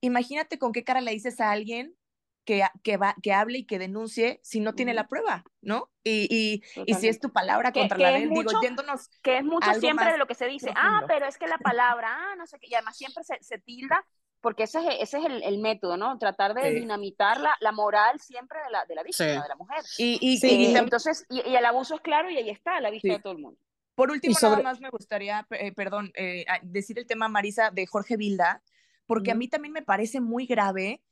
[0.00, 1.96] imagínate con qué cara le dices a alguien
[2.44, 5.90] que, que, va, que hable y que denuncie si no tiene la prueba, ¿no?
[6.04, 9.08] Y, y, y si es tu palabra contra la ley, digo, yéndonos.
[9.20, 12.08] Que es mucho siempre de lo que se dice, ah, pero es que la palabra,
[12.08, 14.06] ah, no sé qué, y además siempre se, se tilda
[14.40, 16.18] porque ese es, ese es el, el, método, ¿no?
[16.18, 19.82] Tratar de dinamitar la, la, moral siempre de la, de la víctima, de la mujer.
[19.98, 23.18] Y, y, entonces, y, el abuso es claro y ahí está, a la vista de
[23.18, 23.58] todo el mundo.
[23.94, 28.16] Por último, nada más me gustaría, eh, perdón, eh, decir el tema, Marisa, de Jorge
[28.16, 28.62] Vilda,
[29.06, 31.02] porque a mí también me parece muy grave.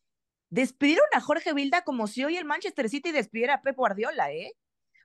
[0.50, 4.52] Despidieron a Jorge Vilda como si hoy el Manchester City despidiera a Pep Guardiola, ¿eh?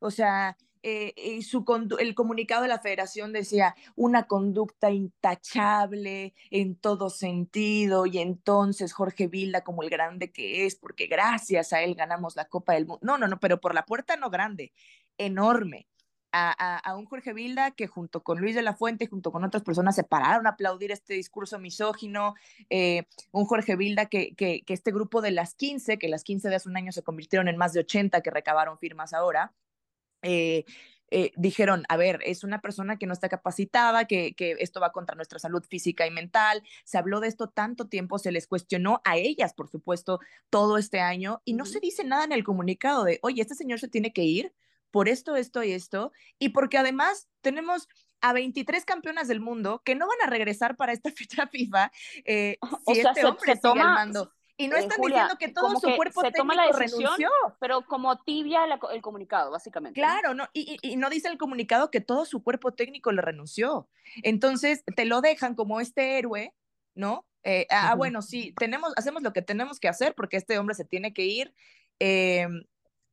[0.01, 1.65] O sea, eh, su
[1.99, 9.27] el comunicado de la federación decía una conducta intachable en todo sentido y entonces Jorge
[9.27, 12.99] Vilda como el grande que es, porque gracias a él ganamos la Copa del Mundo.
[13.03, 14.73] No, no, no, pero por la puerta no grande,
[15.17, 15.87] enorme.
[16.31, 19.63] A, a, un Jorge Vilda que junto con Luis de la Fuente, junto con otras
[19.63, 22.35] personas, se pararon a aplaudir este discurso misógino,
[22.69, 26.49] eh, un Jorge Vilda que, que, que, este grupo de las 15, que las 15
[26.49, 29.53] de hace un año se convirtieron en más de 80 que recabaron firmas ahora,
[30.21, 30.65] eh,
[31.11, 34.91] eh, dijeron, a ver, es una persona que no está capacitada, que, que, esto va
[34.91, 36.63] contra nuestra salud física y mental.
[36.83, 40.99] Se habló de esto tanto tiempo, se les cuestionó a ellas, por supuesto, todo este
[40.99, 44.13] año y no se dice nada en el comunicado de, oye, este señor se tiene
[44.13, 44.53] que ir
[44.91, 47.87] por esto, esto y esto, y porque además tenemos
[48.21, 51.91] a 23 campeonas del mundo que no van a regresar para esta fecha FIFA
[52.25, 54.29] eh, si este hombre sigue.
[54.59, 57.29] Y no eh, están diciendo que todo su cuerpo se toma la decisión, renunció.
[57.61, 59.97] Pero como tibia el comunicado, básicamente.
[59.97, 60.49] Claro, ¿no?
[60.51, 63.87] Y, y, no dice el comunicado que todo su cuerpo técnico le renunció.
[64.21, 66.53] Entonces, te lo dejan como este héroe,
[66.93, 67.25] ¿no?
[67.43, 70.83] Eh, ah, bueno, sí, tenemos, hacemos lo que tenemos que hacer porque este hombre se
[70.83, 71.55] tiene que ir.
[72.01, 72.49] Eh,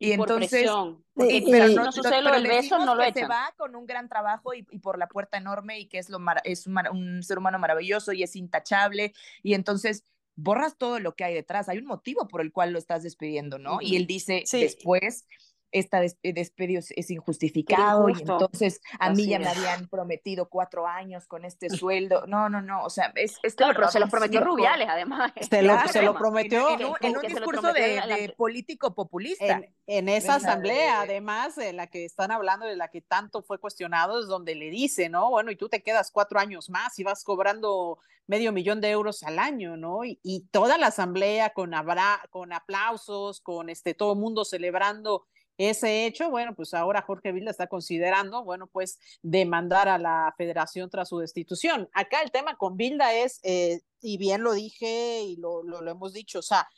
[0.01, 0.69] y entonces,
[1.15, 4.67] pero no, sucede lo del beso, no lo Se va con un gran trabajo y,
[4.71, 8.13] y, por la puerta enorme y que es, lo es un, un ser humano maravilloso
[8.13, 9.15] y es intachable.
[9.45, 10.05] Y entonces
[10.37, 11.69] borras todo lo que hay detrás.
[11.69, 13.79] Hay un motivo por el cual lo estás despidiendo, ¿no?
[13.81, 15.27] Y él dice después,
[15.73, 21.27] esta eh, despido es injustificado y entonces a mí ya me habían prometido cuatro años
[21.27, 22.27] con este sueldo.
[22.27, 23.39] No, no, no, o sea, es...
[23.43, 25.33] es claro, pero se lo prometió Rubiales, además.
[25.51, 29.63] Se lo, se lo prometió en, un, discurso de, político populista.
[29.87, 34.21] En, esa asamblea, además, de la que están hablando, de la que tanto fue cuestionado,
[34.21, 35.31] es donde le dice, ¿no?
[35.31, 39.23] Bueno, y tú te quedas cuatro años más y vas cobrando medio millón de euros
[39.23, 40.05] al año, ¿no?
[40.05, 45.27] Y, y toda la asamblea con, abra, con aplausos, con este, todo el mundo celebrando
[45.59, 50.91] ese hecho, bueno, pues ahora Jorge Vilda está considerando, bueno, pues demandar a la federación
[50.91, 51.89] tras su destitución.
[51.93, 56.13] Acá el tema con Vilda es, eh, y bien lo dije y lo, lo, hemos
[56.13, 56.69] dicho, o sea,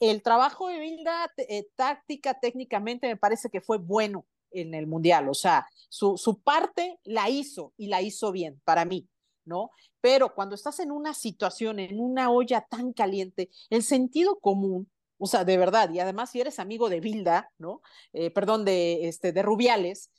[0.00, 5.28] el trabajo de Vilda eh, táctica, técnicamente me parece que fue bueno en el Mundial,
[5.28, 9.08] o sea, su, su parte la hizo y la hizo bien para mí.
[9.44, 9.70] ¿no?
[10.00, 14.90] Pero cuando estás en una situación, en una olla tan caliente, el sentido común
[15.22, 17.80] o sea, de verdad, y además si eres amigo de Bilda, ¿no?
[18.12, 20.10] Eh, perdón, de, este, de Rubiales,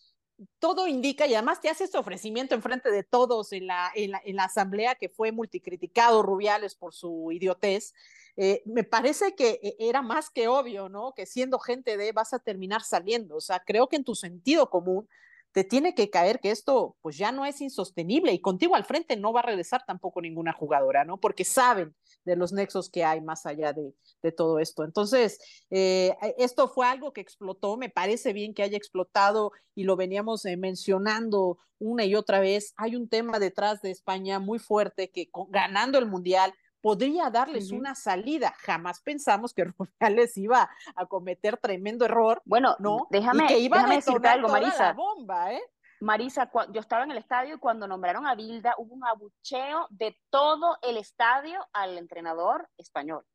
[0.59, 4.43] todo indica, y además te hace este ofrecimiento enfrente de todos en la, en la,
[4.45, 7.93] asamblea que fue multicriticado Rubiales por su idiotez,
[8.37, 11.13] eh, me parece que eh, era más que obvio, ¿no?
[11.13, 13.35] Que siendo gente de vas a terminar saliendo.
[13.35, 15.09] O sea, creo que en tu sentido común
[15.51, 19.17] te tiene que caer que esto pues ya no es insostenible y contigo al frente
[19.17, 21.19] no va a regresar tampoco ninguna jugadora, ¿no?
[21.19, 21.93] Porque saben
[22.25, 24.83] de los nexos que hay más allá de, de todo esto.
[24.83, 29.95] Entonces, eh, esto fue algo que explotó, me parece bien que haya explotado y lo
[29.95, 32.73] veníamos eh, mencionando una y otra vez.
[32.77, 37.95] Hay un tema detrás de España muy fuerte que ganando el Mundial podría darles una
[37.95, 38.53] salida.
[38.59, 42.41] Jamás pensamos que Rubiales iba a cometer tremendo error.
[42.45, 44.93] Bueno, no, déjame, que iba a decirte algo, Marisa.
[44.93, 45.61] bomba, ¿eh?
[46.03, 50.17] Marisa, yo estaba en el estadio y cuando nombraron a Bilda hubo un abucheo de
[50.29, 53.25] todo el estadio al entrenador español.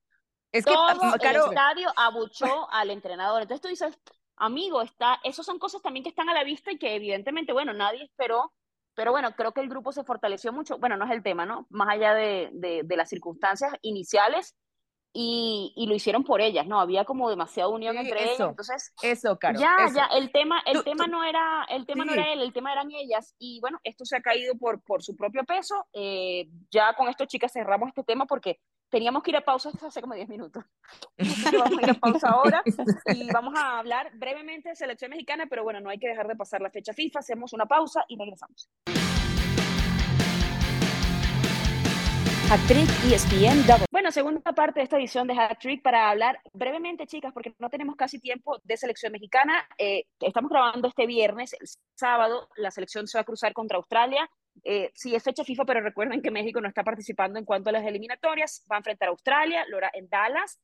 [0.53, 3.43] Es que todo el estadio abuchó al entrenador.
[3.43, 3.99] Entonces tú dices,
[4.37, 7.73] amigo, está, esas son cosas también que están a la vista y que evidentemente, bueno,
[7.73, 8.53] nadie esperó
[8.99, 10.77] pero bueno, creo que el grupo se fortaleció mucho.
[10.79, 11.69] Bueno, no es el tema, ¿no?
[11.71, 14.57] Más allá de, de, las circunstancias iniciales,
[15.13, 16.81] y, y, lo hicieron por ellas, ¿no?
[16.81, 19.59] Había como demasiada unión entre ellas, entonces eso, claro.
[19.59, 22.73] Ya, ya, el tema, el tema no era, el tema no era él, el tema
[22.73, 25.87] eran ellas, y bueno, esto se ha caído por, por su propio peso.
[25.93, 30.01] Eh, ya con esto, chicas, cerramos este tema porque teníamos que ir a pausa hace
[30.01, 30.65] como 10 minutos.
[31.53, 32.63] vamos a ir a pausa ahora
[33.07, 36.37] y vamos a hablar brevemente de selección mexicana, pero bueno, no hay que dejar de
[36.37, 38.69] pasar la fecha FIFA, hacemos una pausa y regresamos.
[42.51, 43.85] Hat-Trick ESPN Double.
[43.91, 47.95] Bueno, segunda parte de esta edición de Hat-Trick para hablar brevemente, chicas, porque no tenemos
[47.95, 49.69] casi tiempo de selección mexicana.
[49.77, 54.31] Eh, estamos grabando este viernes, el sábado, la selección se va a cruzar contra Australia.
[54.65, 57.73] Eh, sí, es fecha FIFA, pero recuerden que México no está participando en cuanto a
[57.73, 58.65] las eliminatorias.
[58.73, 60.59] Va a enfrentar a Australia, lo hará en Dallas.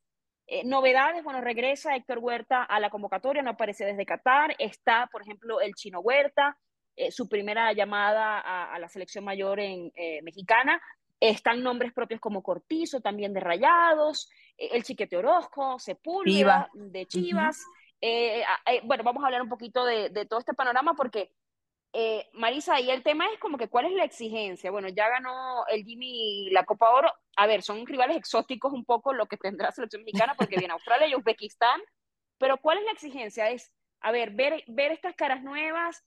[0.46, 4.56] Eh, novedades, bueno, regresa Héctor Huerta a la convocatoria, no aparece desde Qatar.
[4.58, 6.56] Está, por ejemplo, el Chino Huerta,
[7.10, 8.38] su primera llamada
[8.72, 9.92] a, la selección mayor en,
[10.22, 10.80] mexicana.
[11.20, 17.64] Están nombres propios como Cortizo, también de Rayados, eh, el Chiquete Orozco, Sepúlveda, de Chivas.
[18.00, 21.32] Eh, eh, bueno, vamos a hablar un poquito de, todo este panorama porque,
[22.32, 24.70] Marisa, y el tema es como que cuál es la exigencia.
[24.70, 27.12] Bueno, ya ganó el Jimmy la Copa Oro.
[27.36, 30.72] A ver, son rivales exóticos un poco lo que tendrá la selección mexicana porque viene
[30.74, 31.80] Australia y Uzbekistán.
[32.38, 33.50] Pero ¿cuál es la exigencia?
[33.50, 36.04] Es, a ver, ver, ver estas caras nuevas,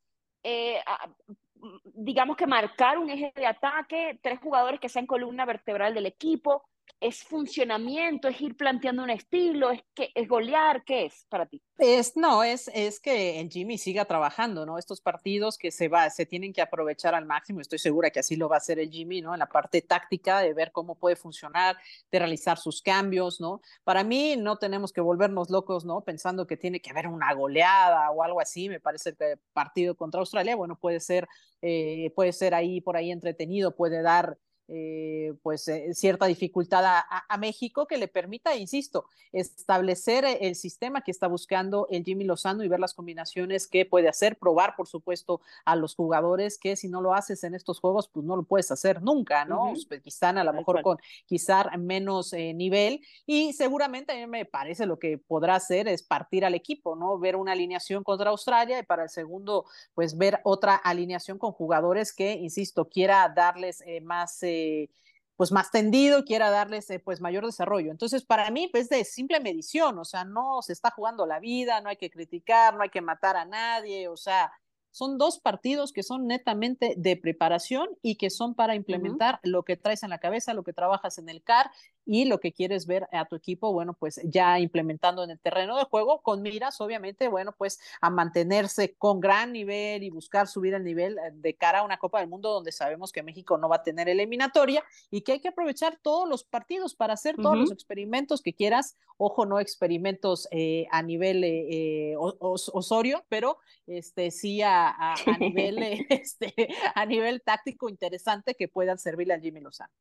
[1.94, 6.64] digamos que marcar un eje de ataque, tres jugadores que sean columna vertebral del equipo,
[7.00, 8.28] ¿Es funcionamiento?
[8.28, 9.72] ¿Es ir planteando un estilo?
[9.72, 10.84] ¿Es, que, es golear?
[10.84, 11.62] ¿Qué es para ti?
[11.78, 14.80] Es, no, es, es que el Jimmy siga trabajando, ¿no?
[14.80, 18.36] Estos partidos que se, va, se tienen que aprovechar al máximo, estoy segura que así
[18.36, 19.34] lo va a hacer el Jimmy, ¿no?
[19.34, 21.78] En la parte táctica, de ver cómo puede funcionar,
[22.12, 23.62] de realizar sus cambios, ¿no?
[23.84, 26.02] Para mí no tenemos que volvernos locos, ¿no?
[26.02, 30.20] Pensando que tiene que haber una goleada o algo así, me parece que partido contra
[30.20, 31.28] Australia, bueno, puede ser,
[31.62, 37.38] eh, puede ser ahí, por ahí entretenido, puede dar eh, pues eh, cierta dificultad a,
[37.38, 42.64] México que le permita, insisto, establecer eh, el sistema que está buscando el Jimmy Lozano
[42.64, 46.90] y ver las combinaciones que puede hacer, probar, por supuesto, a los jugadores que si
[46.90, 49.72] no lo haces en estos juegos, pues no lo puedes hacer nunca, ¿no?
[49.72, 54.98] Uzbekistán a lo mejor con quizá menos nivel y seguramente a mí me parece lo
[54.98, 57.20] que podrá hacer es partir al equipo, ¿no?
[57.20, 62.12] Ver una alineación contra Australia y para el segundo, pues ver otra alineación con jugadores
[62.12, 64.90] que, insisto, quiera darles más eh,
[65.36, 67.92] pues más tendido, quiera darles eh, pues mayor desarrollo.
[67.92, 71.80] Entonces, para mí, pues de simple medición, o sea, no se está jugando la vida,
[71.82, 74.52] no hay que criticar, no hay que matar a nadie, o sea,
[74.92, 79.78] son dos partidos que son netamente de preparación y que son para implementar lo que
[79.78, 81.70] traes en la cabeza, lo que trabajas en el CAR
[82.08, 85.78] y lo que quieres ver a tu equipo, bueno, pues ya implementando en el terreno
[85.78, 90.74] de juego, con miras, obviamente, bueno, pues a mantenerse con gran nivel y buscar subir
[90.74, 93.68] el nivel eh, de cara a una Copa del Mundo donde sabemos que México no
[93.68, 97.58] va a tener eliminatoria y que hay que aprovechar todos los partidos para hacer todos
[97.58, 98.96] los experimentos que quieras.
[99.18, 105.78] Ojo, no experimentos eh, a nivel eh, Osorio, pero este sí a, a, nivel,
[106.10, 106.54] este,
[106.96, 109.92] a nivel táctico interesante que puedan servirle a Jimmy Lozano.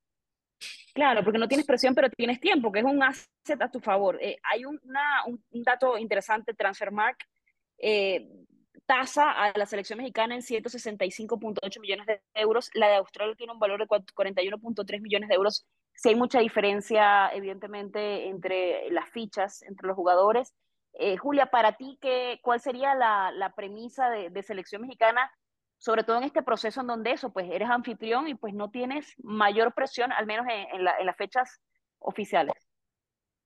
[0.96, 4.16] Claro, porque no tienes presión, pero tienes tiempo, que es un asset a tu favor.
[4.18, 4.80] Eh, hay un,
[5.62, 7.18] dato interesante, Transfermark
[7.76, 8.26] eh,
[8.86, 13.58] tasa a la selección mexicana en 165.8 millones de euros, la de Australia tiene un
[13.58, 15.66] valor de 41.3 millones de euros.
[15.92, 20.54] Si hay mucha diferencia, evidentemente, entre las fichas, entre los jugadores.
[20.94, 25.30] Eh, Julia, para ti, ¿qué, ¿cuál sería la, premisa de selección mexicana
[25.86, 29.14] sobre todo en este proceso en donde eso, pues eres anfitrión y pues no tienes
[29.22, 31.60] mayor presión, al menos en, las fechas
[32.00, 32.56] oficiales.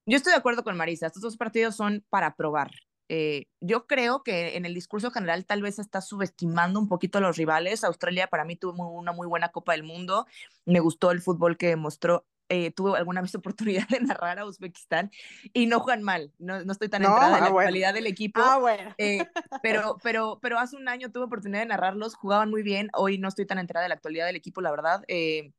[0.07, 2.71] Yo estoy de acuerdo con Marisa, estos dos partidos son para probar.
[3.11, 7.21] Eh, yo creo que en el discurso general tal vez está subestimando un poquito a
[7.21, 7.85] los rivales.
[7.85, 10.27] Australia para mí tuvo una muy buena Copa del Mundo.
[10.65, 15.11] Me gustó el fútbol que mostró eh, tuve alguna vez oportunidad de narrar a Uzbekistán
[15.53, 18.41] y no juegan mal, no, no estoy tan entrada en ah, la calidad del equipo,
[18.43, 18.93] ah, bueno.
[18.99, 19.25] eh,
[19.63, 23.29] pero, pero, pero hace un año tuve oportunidad de narrarlos, jugaban muy bien, hoy no
[23.29, 25.05] estoy tan entrada en la actualidad del equipo, la verdad.
[25.07, 25.53] Eh,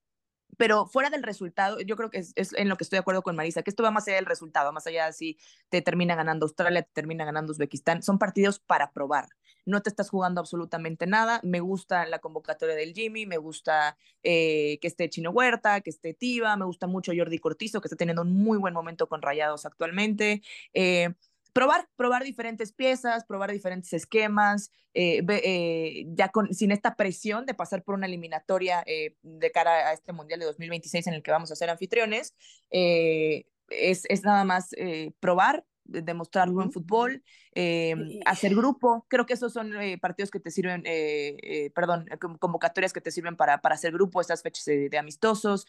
[0.58, 3.22] pero fuera del resultado, yo creo que es, es, en lo que estoy de acuerdo
[3.22, 5.38] con Marisa, que esto va más allá del resultado, más allá de si
[5.70, 9.30] te termina ganando Australia, te termina ganando Uzbekistán, son partidos para probar
[9.66, 11.40] no te estás jugando absolutamente nada.
[11.44, 16.14] Me gusta la convocatoria del Jimmy, me gusta eh, que esté Chino Huerta, que esté
[16.14, 19.66] Tiva, me gusta mucho Jordi Cortizo, que está teniendo un muy buen momento con Rayados
[19.66, 20.42] actualmente.
[20.74, 21.14] Eh,
[21.54, 27.84] probar, probar diferentes piezas, probar diferentes esquemas, eh, ya con, sin esta presión de pasar
[27.84, 31.56] por una eliminatoria de cara a este Mundial de 2026 en el que vamos a
[31.56, 32.36] ser anfitriones.
[32.70, 34.72] es, es nada más
[35.20, 37.24] probar, demostrar buen fútbol,
[37.54, 39.06] eh, hacer grupo.
[39.08, 42.06] Creo que esos son eh, partidos que te sirven, eh, perdón,
[42.40, 45.68] convocatorias que te sirven para, para hacer grupo, estas fechas de, amistosos.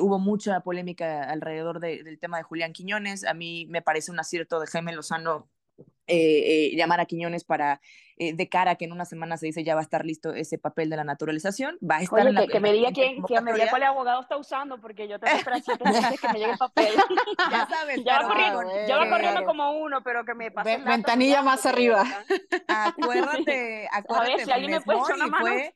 [0.00, 3.24] hubo mucha polémica alrededor del tema de Julián Quiñones.
[3.24, 5.48] A mí me parece un acierto de Jaime Lozano
[6.08, 7.80] llamar a Quiñones para
[8.18, 10.32] eh, de cara a que en una semana se dice ya va a estar listo
[10.32, 13.22] ese papel de la naturalización, va a estar Oye, en la, que, me diga quién,
[13.22, 16.56] que me diga cuál abogado está usando, porque yo tengo meses que me llegue el
[16.56, 16.94] papel.
[17.50, 21.42] ya sabes, ya va corriendo, ya va corriendo como uno, pero que me pase ventanilla
[21.42, 22.06] más arriba.
[22.68, 25.44] Acuérdate, acuérdate, a ver, si alguien me puede echar una mano.
[25.44, 25.74] Fue,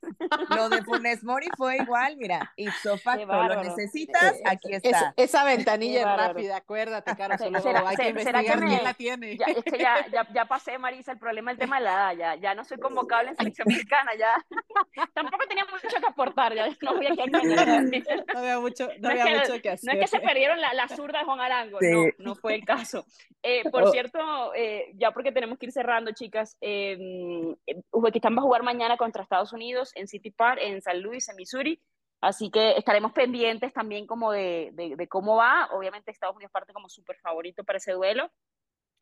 [0.56, 5.12] lo de Funes Mori fue igual, mira, ipso facto, lo necesitas, eh, aquí está.
[5.18, 8.94] esa ventanilla es rápida, acuérdate, cara, solo ¿Será, hay que investigar que me, quién la
[8.94, 9.36] tiene.
[9.36, 12.16] Ya, es que ya, ya, ya pasé, Marisa, el problema el tema de la edad,
[12.16, 14.34] ya, ya no soy convocable en selección mexicana, ya.
[15.14, 19.30] Tampoco tenía mucho que aportar, ya no voy a No había mucho, no, había es
[19.30, 19.94] que, mucho que hacer.
[19.94, 22.64] No es que se perdieron la, la zurda de Juan Arango, no, no fue el
[22.64, 23.04] caso.
[23.42, 23.90] Eh, por oh.
[23.90, 27.56] cierto, eh, ya porque tenemos que ir cerrando, chicas, eh,
[27.90, 31.36] Uzbekistán va a jugar mañana contra Estados Unidos en City Park, en San Luis, en
[31.36, 31.80] Missouri.
[32.20, 35.70] Así que estaremos pendientes también como de, de, de cómo va.
[35.72, 38.30] Obviamente Estados Unidos parte como súper favorito para ese duelo.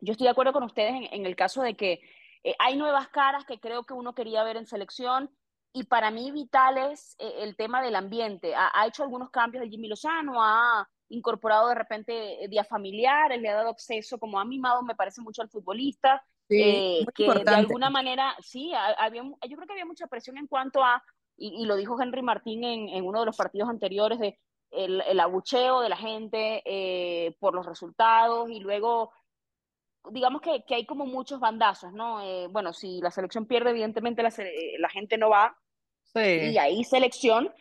[0.01, 2.01] Yo estoy de acuerdo con ustedes en, en el caso de que
[2.45, 5.31] eh, hay nuevas caras que creo que uno quería ver en selección
[5.73, 8.55] y para mí vital es eh, el tema del ambiente.
[8.55, 13.49] Ha, hecho algunos cambios el Jimmy Lozano, ha incorporado de repente eh, días familiares, le
[13.49, 17.05] ha dado acceso, como ha mimado, me parece mucho al futbolista, que
[17.45, 21.03] de alguna manera, sí, había, yo creo que había mucha presión en cuanto a,
[21.37, 24.39] y, lo dijo Henry Martín en, en, uno de los partidos anteriores, de
[24.71, 29.13] el, el abucheo de la gente por los resultados y luego
[30.11, 32.23] digamos que, que, hay como muchos bandazos, ¿no?
[32.23, 35.57] Eh, bueno, si la selección pierde, evidentemente la, eh, la gente no va.
[36.15, 36.21] Sí.
[36.21, 37.53] Y ahí selección,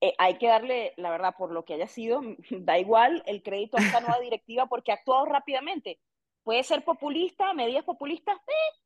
[0.00, 3.78] eh, hay que darle, la verdad, por lo que haya sido, da igual el crédito
[3.78, 5.98] a esta nueva directiva porque ha actuado rápidamente.
[6.42, 8.36] Puede ser populista, medidas populistas,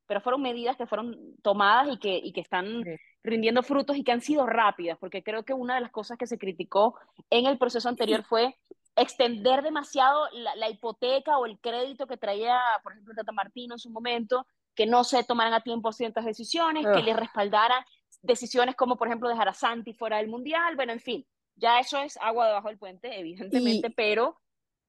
[0.07, 2.85] pero fueron medidas que fueron tomadas y que, y que están
[3.25, 6.29] rindiendo frutos y que han sido rápidas, porque creo que una de las cosas que
[6.29, 6.95] se criticó
[7.31, 8.57] en el proceso anterior fue
[9.01, 13.91] extender demasiado la, hipoteca o el crédito que traía, por ejemplo, Tata Martino en su
[13.91, 17.83] momento, que no se tomaran a tiempo ciertas decisiones, que le respaldaran
[18.23, 21.27] decisiones como, por ejemplo, dejar a Santi fuera del Mundial, bueno, en fin,
[21.57, 24.41] ya eso es agua debajo del puente, evidentemente, pero,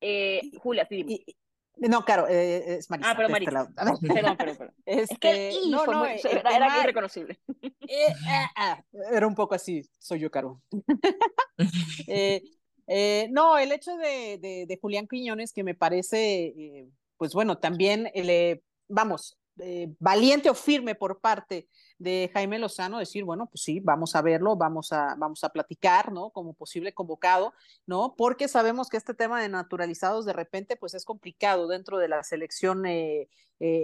[0.02, 1.26] eh, Julia, sí,
[1.88, 3.12] no, claro, eh, es Marisa.
[3.12, 3.70] Ah, pero Marisa.
[3.74, 4.74] Perdón, perdón, perdón.
[4.86, 7.40] es que este, no, no, era, era irreconocible.
[7.62, 10.62] Eh, ah, ah, era un poco así, soy yo, Caro.
[12.08, 12.44] eh,
[12.92, 18.10] eh, no, el hecho de, de, Julián Quiñones, que me parece, eh, pues bueno, también,
[18.16, 21.70] le, vamos, eh, valiente o firme por parte
[22.00, 26.12] de Jaime Lozano, decir, bueno, pues sí, vamos a verlo, vamos a, vamos a platicar,
[26.12, 26.32] ¿no?
[26.32, 27.54] Como posible convocado,
[27.86, 28.16] ¿no?
[28.18, 32.24] Porque sabemos que este tema de naturalizados de repente, pues es complicado dentro de la
[32.24, 32.84] selección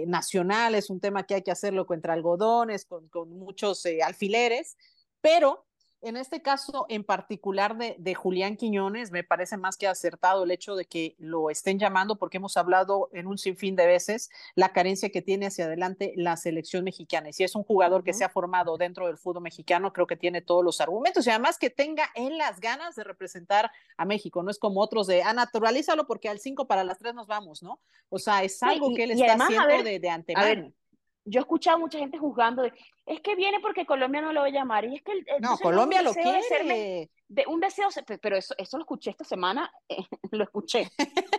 [0.06, 4.76] nacional, es un tema que hay que hacerlo contra algodones, con muchos alfileres,
[5.20, 5.66] pero
[6.06, 10.76] en este caso en particular de, Julián Quiñones, me parece más que acertado el hecho
[10.76, 15.10] de que lo estén llamando, porque hemos hablado en un sinfín de veces la carencia
[15.10, 17.28] que tiene hacia adelante la selección mexicana.
[17.28, 20.16] Y si es un jugador que se ha formado dentro del fútbol mexicano, creo que
[20.16, 24.44] tiene todos los argumentos y además que tenga en las ganas de representar a México.
[24.44, 27.64] No es como otros de, ah, naturalízalo porque al 5 para las 3 nos vamos,
[27.64, 27.80] ¿no?
[28.10, 30.72] O sea, es algo que él está haciendo de, de antemano
[31.26, 32.72] yo he escuchado a mucha gente juzgando de,
[33.04, 34.84] es que viene porque Colombia no lo va a llamar.
[34.84, 37.10] Y es que no, Colombia lo quiere.
[37.28, 37.88] De, un deseo,
[38.22, 39.96] pero eso, eso lo escuché esta semana, eh,
[40.30, 40.88] lo escuché.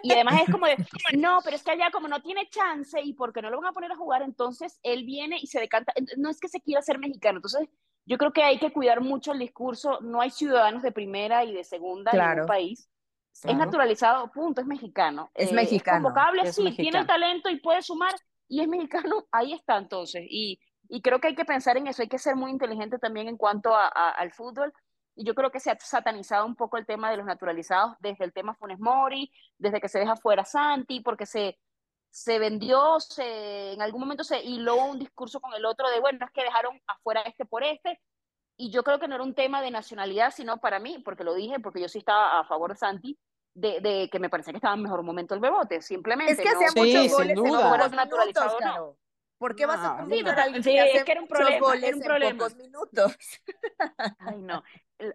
[0.04, 0.76] Y además es como de,
[1.18, 3.74] no, pero es que allá como no tiene chance y porque no lo van a
[3.74, 5.94] poner a jugar, entonces él viene y se decanta.
[6.18, 7.38] No es que se quiera ser mexicano.
[7.38, 7.70] Entonces,
[8.06, 10.00] yo creo que hay que cuidar mucho el discurso.
[10.02, 12.90] No hay ciudadanos de primera y de segunda en un país.
[13.44, 15.30] Es naturalizado, punto, es mexicano.
[15.34, 15.98] Es mexicano.
[15.98, 18.14] Es convocable, sí, tiene el talento y puede sumar
[18.48, 20.24] y es mexicano, ahí está entonces.
[20.30, 23.28] Y, y, creo que hay que pensar en eso, hay que ser muy inteligente también
[23.28, 24.74] en cuanto a, al fútbol.
[25.16, 28.24] Y yo creo que se ha satanizado un poco el tema de los naturalizados desde
[28.24, 31.58] el tema Funes Mori, desde que se deja fuera Santi, porque se,
[32.12, 36.26] se vendió, se, en algún momento se hiló un discurso con el otro de, bueno,
[36.26, 38.00] es que dejaron afuera este por este.
[38.58, 41.34] Y yo creo que no era un tema de nacionalidad, sino para mí, porque lo
[41.34, 43.20] dije, porque yo sí estaba a favor de Santi,
[43.58, 46.34] de, de, que me parece que estaba en mejor momento el Bebote, simplemente.
[46.34, 48.95] Es que hacía muchos goles en los naturalizados, no.
[49.39, 52.47] ¿Por qué vas a sí, sí, es que era un problema, era un problema.
[52.47, 53.16] En minutos.
[54.20, 54.64] Ay, no.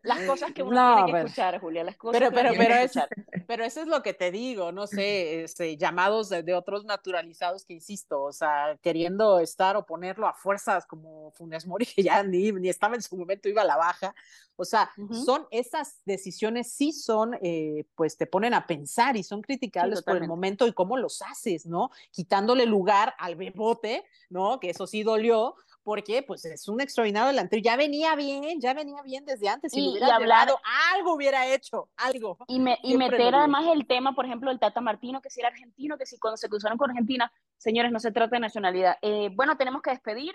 [0.02, 2.88] Las cosas que uno tiene que escuchar, Julia, las cosas pero, que pero, uno tiene
[2.92, 6.42] pero, que es, pero eso es lo que te digo, no sé, este, llamados de,
[6.42, 11.66] de, otros naturalizados que insisto, o sea, queriendo estar o ponerlo a fuerzas como Funes
[11.66, 14.14] Mori, que ya ni, ni estaba en su momento, iba a la baja.
[14.56, 15.24] O sea, uh -huh.
[15.24, 20.04] son esas decisiones, sí son, eh, pues te ponen a pensar y son criticables sí,
[20.04, 21.90] por el momento y cómo los haces, ¿no?
[22.10, 24.60] Quitándole lugar al bebote, ¿no?
[24.60, 29.02] Que eso sí dolió, porque pues es un extraordinario delantero, ya venía bien, ya venía
[29.02, 30.60] bien desde antes, si y, hubiera y hablar, llevado,
[30.94, 32.38] algo hubiera hecho, algo.
[32.46, 35.48] Y, me, y meter además el tema, por ejemplo, el Tata Martino, que si era
[35.48, 38.96] argentino, que si cuando se cruzaron con Argentina, señores, no se trata de nacionalidad.
[39.02, 40.32] Eh, bueno, tenemos que despedir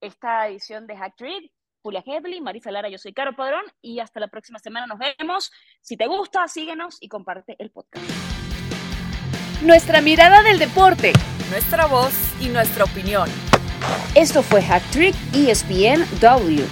[0.00, 1.52] esta edición de Hack Trade.
[1.82, 5.50] Julia Hedley, Marisa Lara, yo soy Caro Padrón y hasta la próxima semana nos vemos.
[5.80, 8.04] Si te gusta, síguenos y comparte el podcast.
[9.62, 11.12] Nuestra mirada del deporte.
[11.50, 13.28] Nuestra voz y nuestra opinión.
[14.16, 16.64] Esto fue Hack Trick ESPN W.